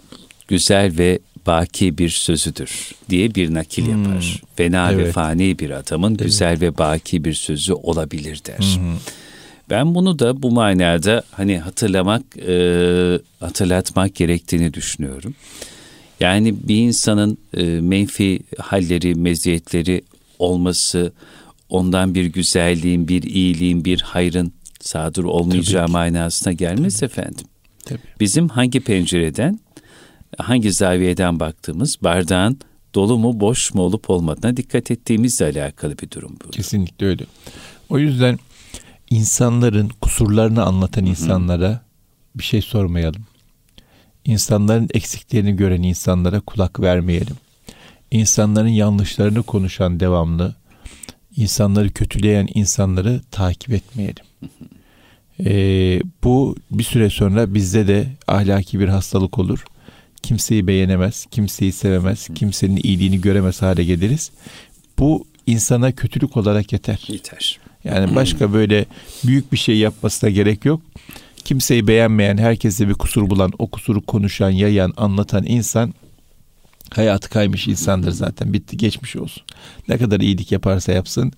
güzel 0.48 0.98
ve 0.98 1.20
baki 1.48 1.98
bir 1.98 2.10
sözüdür 2.10 2.92
diye 3.10 3.36
bir 3.36 3.54
nakil 3.54 3.86
hmm. 3.86 4.04
yapar. 4.04 4.42
Fena 4.56 4.92
evet. 4.92 5.08
ve 5.08 5.12
fani 5.12 5.60
bir 5.60 5.70
adamın 5.70 6.12
evet. 6.12 6.24
güzel 6.24 6.62
ve 6.62 6.78
baki 6.78 7.24
bir 7.24 7.34
sözü 7.34 7.74
olabilir 7.74 8.42
der. 8.46 8.58
Hmm. 8.58 8.98
Ben 9.70 9.96
bunu 9.96 10.20
da 10.20 10.42
bu 10.42 10.52
manada 10.52 11.24
hani 11.32 11.60
hatırlamak, 11.60 12.38
e, 12.38 13.20
hatırlatmak 13.40 14.16
gerektiğini 14.16 14.74
düşünüyorum. 14.74 15.36
Yani 16.20 16.56
bir 16.68 16.76
insanın 16.76 17.38
e, 17.54 17.64
menfi 17.64 18.40
halleri, 18.58 19.16
meziyetleri 19.16 20.02
olması, 20.40 21.14
ondan 21.70 22.16
bir 22.16 22.26
güzelliğin, 22.26 23.08
bir 23.08 23.24
iyiliğin, 23.24 23.86
bir 23.86 24.02
hayrın 24.02 24.54
sadır 24.80 25.24
olmayacağı 25.24 25.86
Tabii 25.86 25.92
manasına 25.92 26.54
gelmez 26.54 27.00
Tabii. 27.00 27.12
efendim. 27.12 27.46
Tabii. 27.86 28.00
Bizim 28.20 28.50
hangi 28.50 28.80
pencereden, 28.80 29.60
hangi 30.38 30.72
zaviyeden 30.74 31.40
baktığımız 31.40 31.98
bardağın 32.02 32.60
dolu 32.96 33.18
mu 33.18 33.40
boş 33.40 33.74
mu 33.74 33.82
olup 33.82 34.10
olmadığına 34.10 34.58
dikkat 34.58 34.92
ettiğimizle 34.92 35.46
alakalı 35.46 35.98
bir 35.98 36.12
durum 36.12 36.38
bu. 36.46 36.52
Kesinlikle 36.52 37.06
öyle. 37.06 37.26
O 37.90 38.00
yüzden 38.00 38.40
insanların 39.10 39.92
kusurlarını 40.02 40.64
anlatan 40.64 41.02
Hı-hı. 41.02 41.10
insanlara 41.10 41.82
bir 42.36 42.44
şey 42.44 42.62
sormayalım. 42.62 43.26
İnsanların 44.26 44.90
eksiklerini 44.94 45.56
gören 45.56 45.84
insanlara 45.84 46.40
kulak 46.40 46.80
vermeyelim. 46.80 47.36
İnsanların 48.12 48.68
yanlışlarını 48.68 49.44
konuşan 49.44 50.00
devamlı, 50.00 50.56
insanları 51.36 51.90
kötüleyen 51.90 52.48
insanları 52.54 53.22
takip 53.32 53.74
etmeyelim. 53.74 54.26
Ee, 55.46 56.02
bu 56.24 56.56
bir 56.72 56.84
süre 56.84 57.10
sonra 57.10 57.54
bizde 57.54 57.88
de 57.88 58.08
ahlaki 58.28 58.80
bir 58.80 58.88
hastalık 58.88 59.40
olur. 59.40 59.66
Kimseyi 60.24 60.68
beğenemez, 60.68 61.26
kimseyi 61.32 61.72
sevemez, 61.72 62.28
kimsenin 62.36 62.80
iyiliğini 62.84 63.22
göremez 63.22 63.62
hale 63.62 63.84
geliriz. 63.84 64.32
Bu 65.00 65.26
insana 65.46 65.92
kötülük 65.92 66.38
olarak 66.38 66.74
yeter. 66.74 67.06
Yeter. 67.08 67.60
Yani 67.84 68.16
başka 68.16 68.54
böyle 68.54 68.86
büyük 69.24 69.52
bir 69.52 69.58
şey 69.58 69.78
yapmasına 69.78 70.30
gerek 70.30 70.66
yok. 70.66 70.82
Kimseyi 71.36 71.88
beğenmeyen, 71.88 72.38
herkese 72.38 72.90
bir 72.90 72.94
kusur 72.94 73.30
bulan, 73.30 73.52
o 73.60 73.68
kusuru 73.68 74.02
konuşan, 74.02 74.50
yayan, 74.50 74.94
anlatan 74.98 75.46
insan 75.48 75.94
hayatı 76.90 77.30
kaymış 77.30 77.68
insandır 77.68 78.12
zaten. 78.12 78.54
Bitti 78.54 78.78
geçmiş 78.78 79.16
olsun. 79.16 79.44
Ne 79.88 79.98
kadar 79.98 80.20
iyilik 80.20 80.52
yaparsa 80.52 80.92
yapsın 80.92 81.34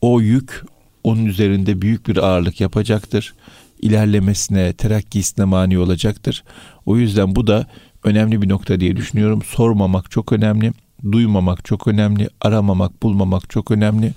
o 0.00 0.20
yük 0.20 0.64
onun 1.04 1.24
üzerinde 1.24 1.82
büyük 1.82 2.08
bir 2.08 2.16
ağırlık 2.16 2.60
yapacaktır. 2.60 3.34
İlerlemesine, 3.80 4.72
terakkisine 4.72 5.44
mani 5.44 5.78
olacaktır. 5.78 6.44
O 6.86 6.96
yüzden 6.96 7.36
bu 7.36 7.46
da 7.46 7.66
önemli 8.04 8.42
bir 8.42 8.48
nokta 8.48 8.80
diye 8.80 8.96
düşünüyorum. 8.96 9.42
Sormamak 9.42 10.10
çok 10.10 10.32
önemli, 10.32 10.72
duymamak 11.12 11.64
çok 11.64 11.88
önemli, 11.88 12.28
aramamak, 12.40 13.02
bulmamak 13.02 13.50
çok 13.50 13.70
önemli. 13.70 14.12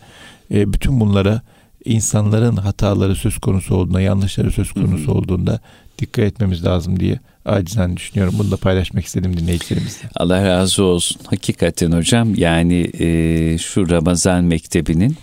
E, 0.52 0.74
bütün 0.74 1.00
bunlara 1.00 1.42
insanların 1.86 2.56
hataları 2.56 3.16
söz 3.16 3.38
konusu 3.38 3.76
olduğunda, 3.76 4.02
yanlışları 4.02 4.52
söz 4.52 4.72
konusu 4.72 5.12
olduğunda 5.12 5.60
dikkat 6.00 6.26
etmemiz 6.26 6.66
lazım 6.66 7.00
diye 7.00 7.20
acizane 7.46 7.98
düşünüyorum. 7.98 8.36
Bunu 8.38 8.52
da 8.52 8.58
paylaşmak 8.58 9.06
istedim 9.06 9.38
dinleyicilerimizle. 9.38 10.10
Allah 10.16 10.46
razı 10.46 10.84
olsun. 10.84 11.22
Hakikaten 11.26 11.92
hocam 11.92 12.36
yani 12.36 12.92
e, 13.00 13.58
şu 13.58 13.90
Ramazan 13.90 14.44
Mektebi'nin 14.44 15.18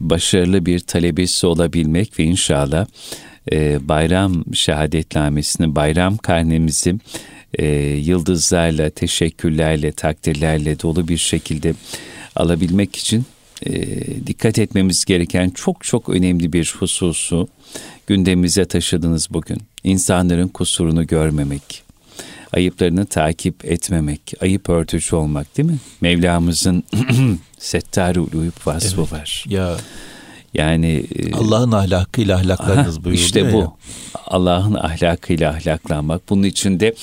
başarılı 0.00 0.66
bir 0.66 0.80
talebesi 0.80 1.46
olabilmek 1.46 2.18
ve 2.18 2.24
inşallah 2.24 2.86
e, 3.52 3.88
bayram 3.88 4.54
şehadetnamesini, 4.54 5.74
bayram 5.74 6.16
karnemizi 6.16 6.94
e, 7.58 7.66
yıldızlarla, 7.84 8.90
teşekkürlerle, 8.90 9.92
takdirlerle 9.92 10.80
dolu 10.80 11.08
bir 11.08 11.18
şekilde 11.18 11.74
alabilmek 12.36 12.96
için 12.96 13.24
e, 13.66 14.26
dikkat 14.26 14.58
etmemiz 14.58 15.04
gereken 15.04 15.50
çok 15.50 15.84
çok 15.84 16.08
önemli 16.08 16.52
bir 16.52 16.74
hususu 16.78 17.48
gündemimize 18.06 18.64
taşıdınız 18.64 19.28
bugün. 19.30 19.58
İnsanların 19.84 20.48
kusurunu 20.48 21.06
görmemek, 21.06 21.82
ayıplarını 22.52 23.06
takip 23.06 23.64
etmemek, 23.64 24.20
ayıp 24.40 24.68
örtücü 24.68 25.16
olmak 25.16 25.56
değil 25.56 25.68
mi? 25.68 25.78
Mevlamızın 26.00 26.84
settar-ı 27.58 28.22
uyup 28.22 28.66
vasfı 28.66 29.00
evet. 29.00 29.12
var. 29.12 29.44
Ya 29.48 29.76
yani 30.54 31.06
e, 31.16 31.32
Allah'ın 31.32 31.72
ahlakıyla 31.72 32.36
ahlaklarınız 32.36 33.04
buyurdu. 33.04 33.20
İşte 33.20 33.52
bu. 33.52 33.76
Allah'ın 34.26 34.74
ahlakıyla 34.74 35.50
ahlaklanmak. 35.50 36.30
Bunun 36.30 36.42
içinde 36.42 36.94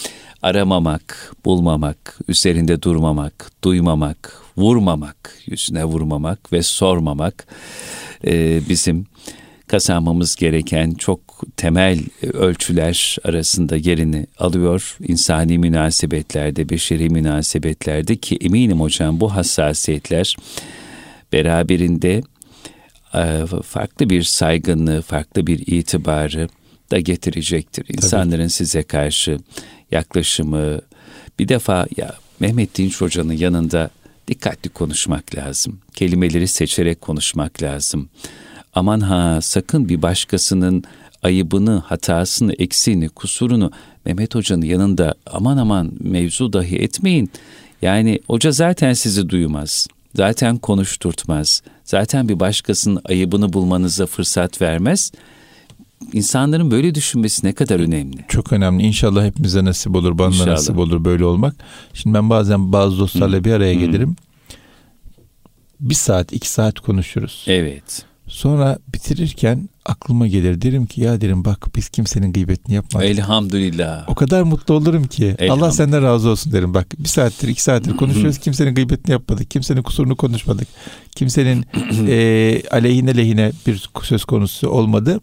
aramamak, 0.41 1.34
bulmamak, 1.45 2.19
üzerinde 2.28 2.82
durmamak, 2.82 3.52
duymamak, 3.63 4.41
vurmamak, 4.60 5.38
yüzüne 5.45 5.86
vurmamak 5.86 6.54
ve 6.54 6.63
sormamak 6.63 7.48
e, 8.28 8.62
bizim 8.69 9.06
kazanmamız 9.67 10.36
gereken 10.36 10.91
çok 10.91 11.19
temel 11.58 12.00
ölçüler 12.34 13.17
arasında 13.24 13.76
yerini 13.76 14.26
alıyor. 14.38 14.98
İnsani 15.08 15.58
münasebetlerde, 15.58 16.69
beşeri 16.69 17.10
münasebetlerde 17.10 18.15
ki 18.15 18.38
eminim 18.41 18.80
hocam 18.80 19.19
bu 19.19 19.36
hassasiyetler 19.36 20.36
beraberinde 21.34 22.22
e, 23.13 23.45
farklı 23.63 24.10
bir 24.10 24.24
saygınlığı, 24.24 25.02
farklı 25.02 25.48
bir 25.48 25.60
itibarı 25.67 26.50
da 26.91 27.00
getirecektir. 27.00 27.86
İnsanların 27.89 28.41
Tabii. 28.41 28.50
size 28.50 28.84
karşı 28.84 29.39
yaklaşımı 29.91 30.82
bir 31.39 31.48
defa 31.48 31.88
ya 31.98 32.15
Mehmet 32.39 32.78
Dinç 32.78 33.02
Hoca'nın 33.02 33.34
yanında 33.34 33.89
dikkatli 34.30 34.70
konuşmak 34.70 35.36
lazım. 35.36 35.80
Kelimeleri 35.94 36.48
seçerek 36.48 37.02
konuşmak 37.02 37.63
lazım. 37.63 38.10
Aman 38.74 39.00
ha 39.00 39.42
sakın 39.42 39.89
bir 39.89 40.02
başkasının 40.02 40.84
ayıbını, 41.24 41.80
hatasını, 41.80 42.54
eksiğini, 42.54 43.10
kusurunu 43.10 43.72
Mehmet 44.06 44.36
Hoca'nın 44.36 44.65
yanında 44.65 45.15
aman 45.26 45.58
aman 45.58 45.92
mevzu 46.00 46.54
dahi 46.54 46.76
etmeyin. 46.76 47.32
Yani 47.82 48.20
hoca 48.28 48.52
zaten 48.52 48.94
sizi 48.94 49.30
duymaz. 49.30 49.88
Zaten 50.15 50.58
konuşturtmaz. 50.58 51.62
Zaten 51.84 52.30
bir 52.30 52.39
başkasının 52.39 53.02
ayıbını 53.06 53.54
bulmanıza 53.54 54.06
fırsat 54.06 54.62
vermez. 54.62 55.12
İnsanların 56.14 56.72
böyle 56.72 56.96
düşünmesi 56.96 57.46
ne 57.46 57.54
kadar 57.54 57.80
önemli. 57.80 58.26
Çok 58.28 58.54
önemli. 58.54 58.84
İnşallah 58.84 59.26
hepimize 59.26 59.66
nasip 59.66 59.96
olur, 59.96 60.18
bana 60.18 60.28
İnşallah. 60.28 60.48
nasip 60.52 60.78
olur 60.78 61.06
böyle 61.06 61.26
olmak. 61.26 61.56
Şimdi 61.94 62.14
ben 62.14 62.30
bazen 62.30 62.74
bazı 62.74 63.00
dostlarla 63.00 63.38
Hı. 63.38 63.44
bir 63.44 63.52
araya 63.52 63.76
Hı. 63.76 63.80
gelirim. 63.80 64.16
Bir 65.80 65.96
saat, 65.96 66.34
iki 66.34 66.50
saat 66.50 66.80
konuşuruz. 66.80 67.46
Evet. 67.48 68.06
Sonra 68.28 68.80
bitirirken 68.94 69.70
aklıma 69.86 70.28
gelir 70.28 70.62
derim 70.62 70.86
ki 70.86 71.02
ya 71.02 71.22
derim 71.22 71.46
bak 71.46 71.76
biz 71.76 71.90
kimsenin 71.90 72.34
gıybetini 72.34 72.76
yapmadık. 72.76 73.08
Elhamdülillah. 73.08 74.10
O 74.10 74.16
kadar 74.16 74.44
mutlu 74.44 74.74
olurum 74.74 75.08
ki 75.08 75.36
Allah 75.50 75.72
senden 75.72 76.04
razı 76.04 76.30
olsun 76.30 76.54
derim 76.54 76.74
bak 76.74 76.88
bir 77.00 77.08
saattir 77.08 77.48
iki 77.48 77.64
saattir 77.64 77.98
konuşuyoruz 77.98 78.38
kimsenin 78.38 78.76
gıybetini 78.76 79.12
yapmadık. 79.12 79.52
Kimsenin 79.52 79.82
kusurunu 79.82 80.16
konuşmadık. 80.16 80.68
Kimsenin 81.16 81.66
e, 82.08 82.62
aleyhine 82.72 83.18
lehine 83.18 83.52
bir 83.68 83.90
söz 84.04 84.26
konusu 84.26 84.70
olmadı. 84.70 85.20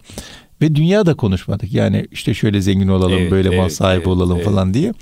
Ve 0.60 0.74
dünya 0.74 1.06
da 1.06 1.14
konuşmadık. 1.14 1.72
Yani 1.72 2.06
işte 2.12 2.34
şöyle 2.34 2.60
zengin 2.60 2.88
olalım, 2.88 3.18
evet, 3.18 3.30
böyle 3.30 3.48
evet, 3.48 3.58
mal 3.58 3.68
sahibi 3.68 3.96
evet, 3.96 4.06
olalım 4.06 4.36
evet. 4.36 4.44
falan 4.44 4.74
diye. 4.74 4.94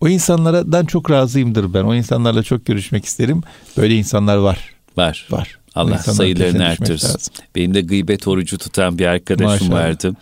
O 0.00 0.08
insanlardan 0.08 0.84
çok 0.84 1.10
razıyımdır 1.10 1.74
ben. 1.74 1.84
O 1.84 1.94
insanlarla 1.94 2.42
çok 2.42 2.66
görüşmek 2.66 3.04
isterim. 3.04 3.42
Böyle 3.76 3.94
insanlar 3.94 4.36
var. 4.36 4.74
Var. 4.96 5.26
Var. 5.30 5.58
Allah 5.74 5.98
sayılarını 5.98 6.64
artırsın. 6.64 7.20
Benim 7.54 7.74
de 7.74 7.80
gıybet 7.80 8.28
orucu 8.28 8.58
tutan 8.58 8.98
bir 8.98 9.06
arkadaşım 9.06 9.68
Maşallah. 9.68 9.70
vardı. 9.70 10.14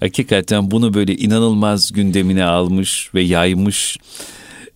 Hakikaten 0.00 0.70
bunu 0.70 0.94
böyle 0.94 1.16
inanılmaz 1.16 1.92
gündemine 1.92 2.44
almış 2.44 3.10
ve 3.14 3.22
yaymış. 3.22 3.98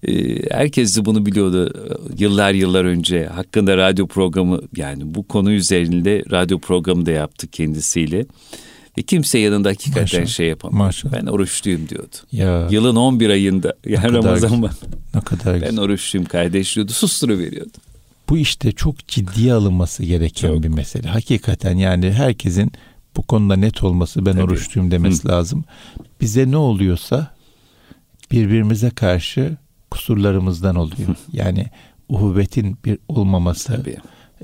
Ee, 0.08 0.54
herkes 0.54 0.96
de 0.96 1.04
bunu 1.04 1.26
biliyordu 1.26 1.72
yıllar 2.18 2.52
yıllar 2.52 2.84
önce. 2.84 3.26
Hakkında 3.26 3.76
radyo 3.76 4.06
programı 4.06 4.60
yani 4.76 5.14
bu 5.14 5.28
konu 5.28 5.52
üzerinde 5.52 6.24
radyo 6.30 6.58
programı 6.58 7.06
da 7.06 7.10
yaptık 7.10 7.52
kendisiyle. 7.52 8.26
Ve 9.00 9.04
kimse 9.04 9.38
yanında 9.38 9.68
hakikaten 9.68 10.02
Maşallah. 10.02 10.26
şey 10.26 10.48
yapamıyor. 10.48 10.84
Maşallah. 10.84 11.12
Ben 11.12 11.26
oruçluyum 11.26 11.88
diyordu. 11.88 12.16
Ya. 12.32 12.68
Yılın 12.70 12.96
11 12.96 13.30
ayında 13.30 13.74
yani 13.86 14.12
Ramazan 14.12 14.62
var. 14.62 14.72
Ne 15.14 15.20
kadar 15.20 15.54
güzel. 15.54 15.72
Ben 15.72 15.76
oruçluyum 15.76 16.26
kardeş 16.28 16.76
diyordu. 16.76 16.92
Susturuveriyordu 16.92 17.78
bu 18.30 18.38
işte 18.38 18.72
çok 18.72 19.08
ciddiye 19.08 19.52
alınması 19.52 20.04
gereken 20.04 20.48
çok. 20.48 20.62
bir 20.62 20.68
mesele. 20.68 21.08
Hakikaten 21.08 21.76
yani 21.76 22.12
herkesin 22.12 22.72
bu 23.16 23.22
konuda 23.22 23.56
net 23.56 23.84
olması 23.84 24.26
ben 24.26 24.32
Tabii. 24.32 24.42
oruçluyum 24.42 24.90
demesi 24.90 25.24
Hı. 25.24 25.28
lazım. 25.28 25.64
Bize 26.20 26.50
ne 26.50 26.56
oluyorsa 26.56 27.34
birbirimize 28.32 28.90
karşı 28.90 29.56
kusurlarımızdan 29.90 30.76
oluyor. 30.76 31.16
Yani 31.32 31.66
uhubbetin 32.08 32.78
bir 32.84 32.98
olmaması, 33.08 33.76
Tabii. 33.76 33.96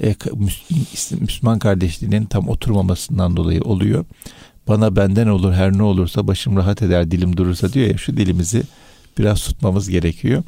E, 0.02 0.14
Müslüman 1.20 1.58
kardeşliğinin 1.58 2.24
tam 2.24 2.48
oturmamasından 2.48 3.36
dolayı 3.36 3.62
oluyor. 3.62 4.04
Bana 4.68 4.96
benden 4.96 5.26
olur 5.26 5.52
her 5.52 5.72
ne 5.78 5.82
olursa 5.82 6.26
başım 6.26 6.56
rahat 6.56 6.82
eder 6.82 7.10
dilim 7.10 7.36
durursa 7.36 7.72
diyor 7.72 7.86
ya 7.86 7.98
şu 7.98 8.16
dilimizi 8.16 8.62
biraz 9.18 9.40
tutmamız 9.42 9.88
gerekiyor 9.88 10.42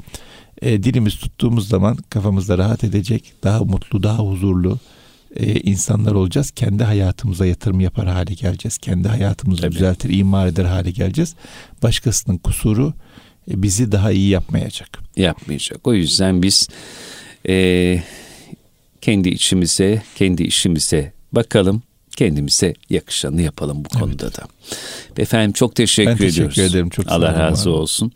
e, 0.61 0.83
dilimiz 0.83 1.15
tuttuğumuz 1.15 1.67
zaman 1.67 1.97
kafamızda 2.09 2.57
rahat 2.57 2.83
edecek, 2.83 3.33
daha 3.43 3.59
mutlu, 3.59 4.03
daha 4.03 4.17
huzurlu 4.17 4.79
e, 5.35 5.59
insanlar 5.59 6.11
olacağız. 6.11 6.51
Kendi 6.51 6.83
hayatımıza 6.83 7.45
yatırım 7.45 7.79
yapar 7.79 8.07
hale 8.07 8.33
geleceğiz. 8.33 8.77
Kendi 8.77 9.07
hayatımızı 9.07 9.61
Tabii. 9.61 9.71
düzeltir, 9.75 10.09
imar 10.09 10.47
eder 10.47 10.65
hale 10.65 10.91
geleceğiz. 10.91 11.35
Başkasının 11.83 12.37
kusuru 12.37 12.93
e, 13.51 13.63
bizi 13.63 13.91
daha 13.91 14.11
iyi 14.11 14.29
yapmayacak. 14.29 14.99
Yapmayacak. 15.15 15.87
O 15.87 15.93
yüzden 15.93 16.41
biz 16.41 16.67
e, 17.49 17.53
kendi 19.01 19.29
içimize, 19.29 20.03
kendi 20.15 20.43
işimize 20.43 21.13
bakalım 21.31 21.83
kendimize 22.19 22.73
yakışanı 22.89 23.41
yapalım 23.41 23.77
bu 23.77 23.87
evet. 23.91 24.01
konuda 24.01 24.33
da. 24.33 24.43
Efendim 25.17 25.51
çok 25.51 25.75
teşekkür 25.75 26.11
ben 26.11 26.15
ediyoruz. 26.15 26.55
teşekkür 26.55 26.73
ederim. 26.73 26.89
Çok 26.89 27.11
Allah 27.11 27.39
razı 27.39 27.69
olsun. 27.69 28.11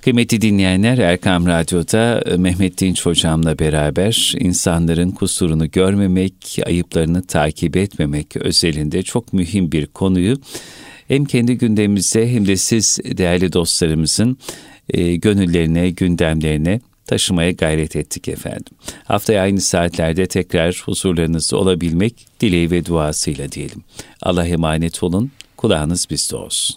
Kıymetli 0.00 0.40
dinleyenler 0.40 0.98
Erkam 0.98 1.46
Radyo'da 1.46 2.20
e, 2.20 2.36
Mehmet 2.36 2.78
Dinç 2.80 3.06
hocamla 3.06 3.58
beraber 3.58 4.34
insanların 4.38 5.10
kusurunu 5.10 5.70
görmemek, 5.70 6.58
ayıplarını 6.66 7.26
takip 7.26 7.76
etmemek 7.76 8.36
özelinde 8.36 9.02
çok 9.02 9.32
mühim 9.32 9.72
bir 9.72 9.86
konuyu 9.86 10.36
hem 11.08 11.24
kendi 11.24 11.58
gündemimize 11.58 12.32
hem 12.32 12.46
de 12.46 12.56
siz 12.56 12.98
değerli 13.04 13.52
dostlarımızın 13.52 14.38
e, 14.90 15.16
gönüllerine, 15.16 15.90
gündemlerine 15.90 16.80
taşımaya 17.08 17.50
gayret 17.50 17.96
ettik 17.96 18.28
efendim. 18.28 18.74
Haftaya 19.04 19.42
aynı 19.42 19.60
saatlerde 19.60 20.26
tekrar 20.26 20.82
huzurlarınızda 20.84 21.56
olabilmek 21.56 22.26
dileği 22.40 22.70
ve 22.70 22.86
duasıyla 22.86 23.52
diyelim. 23.52 23.84
Allah 24.22 24.46
emanet 24.46 25.02
olun, 25.02 25.30
kulağınız 25.56 26.06
bizde 26.10 26.36
olsun. 26.36 26.76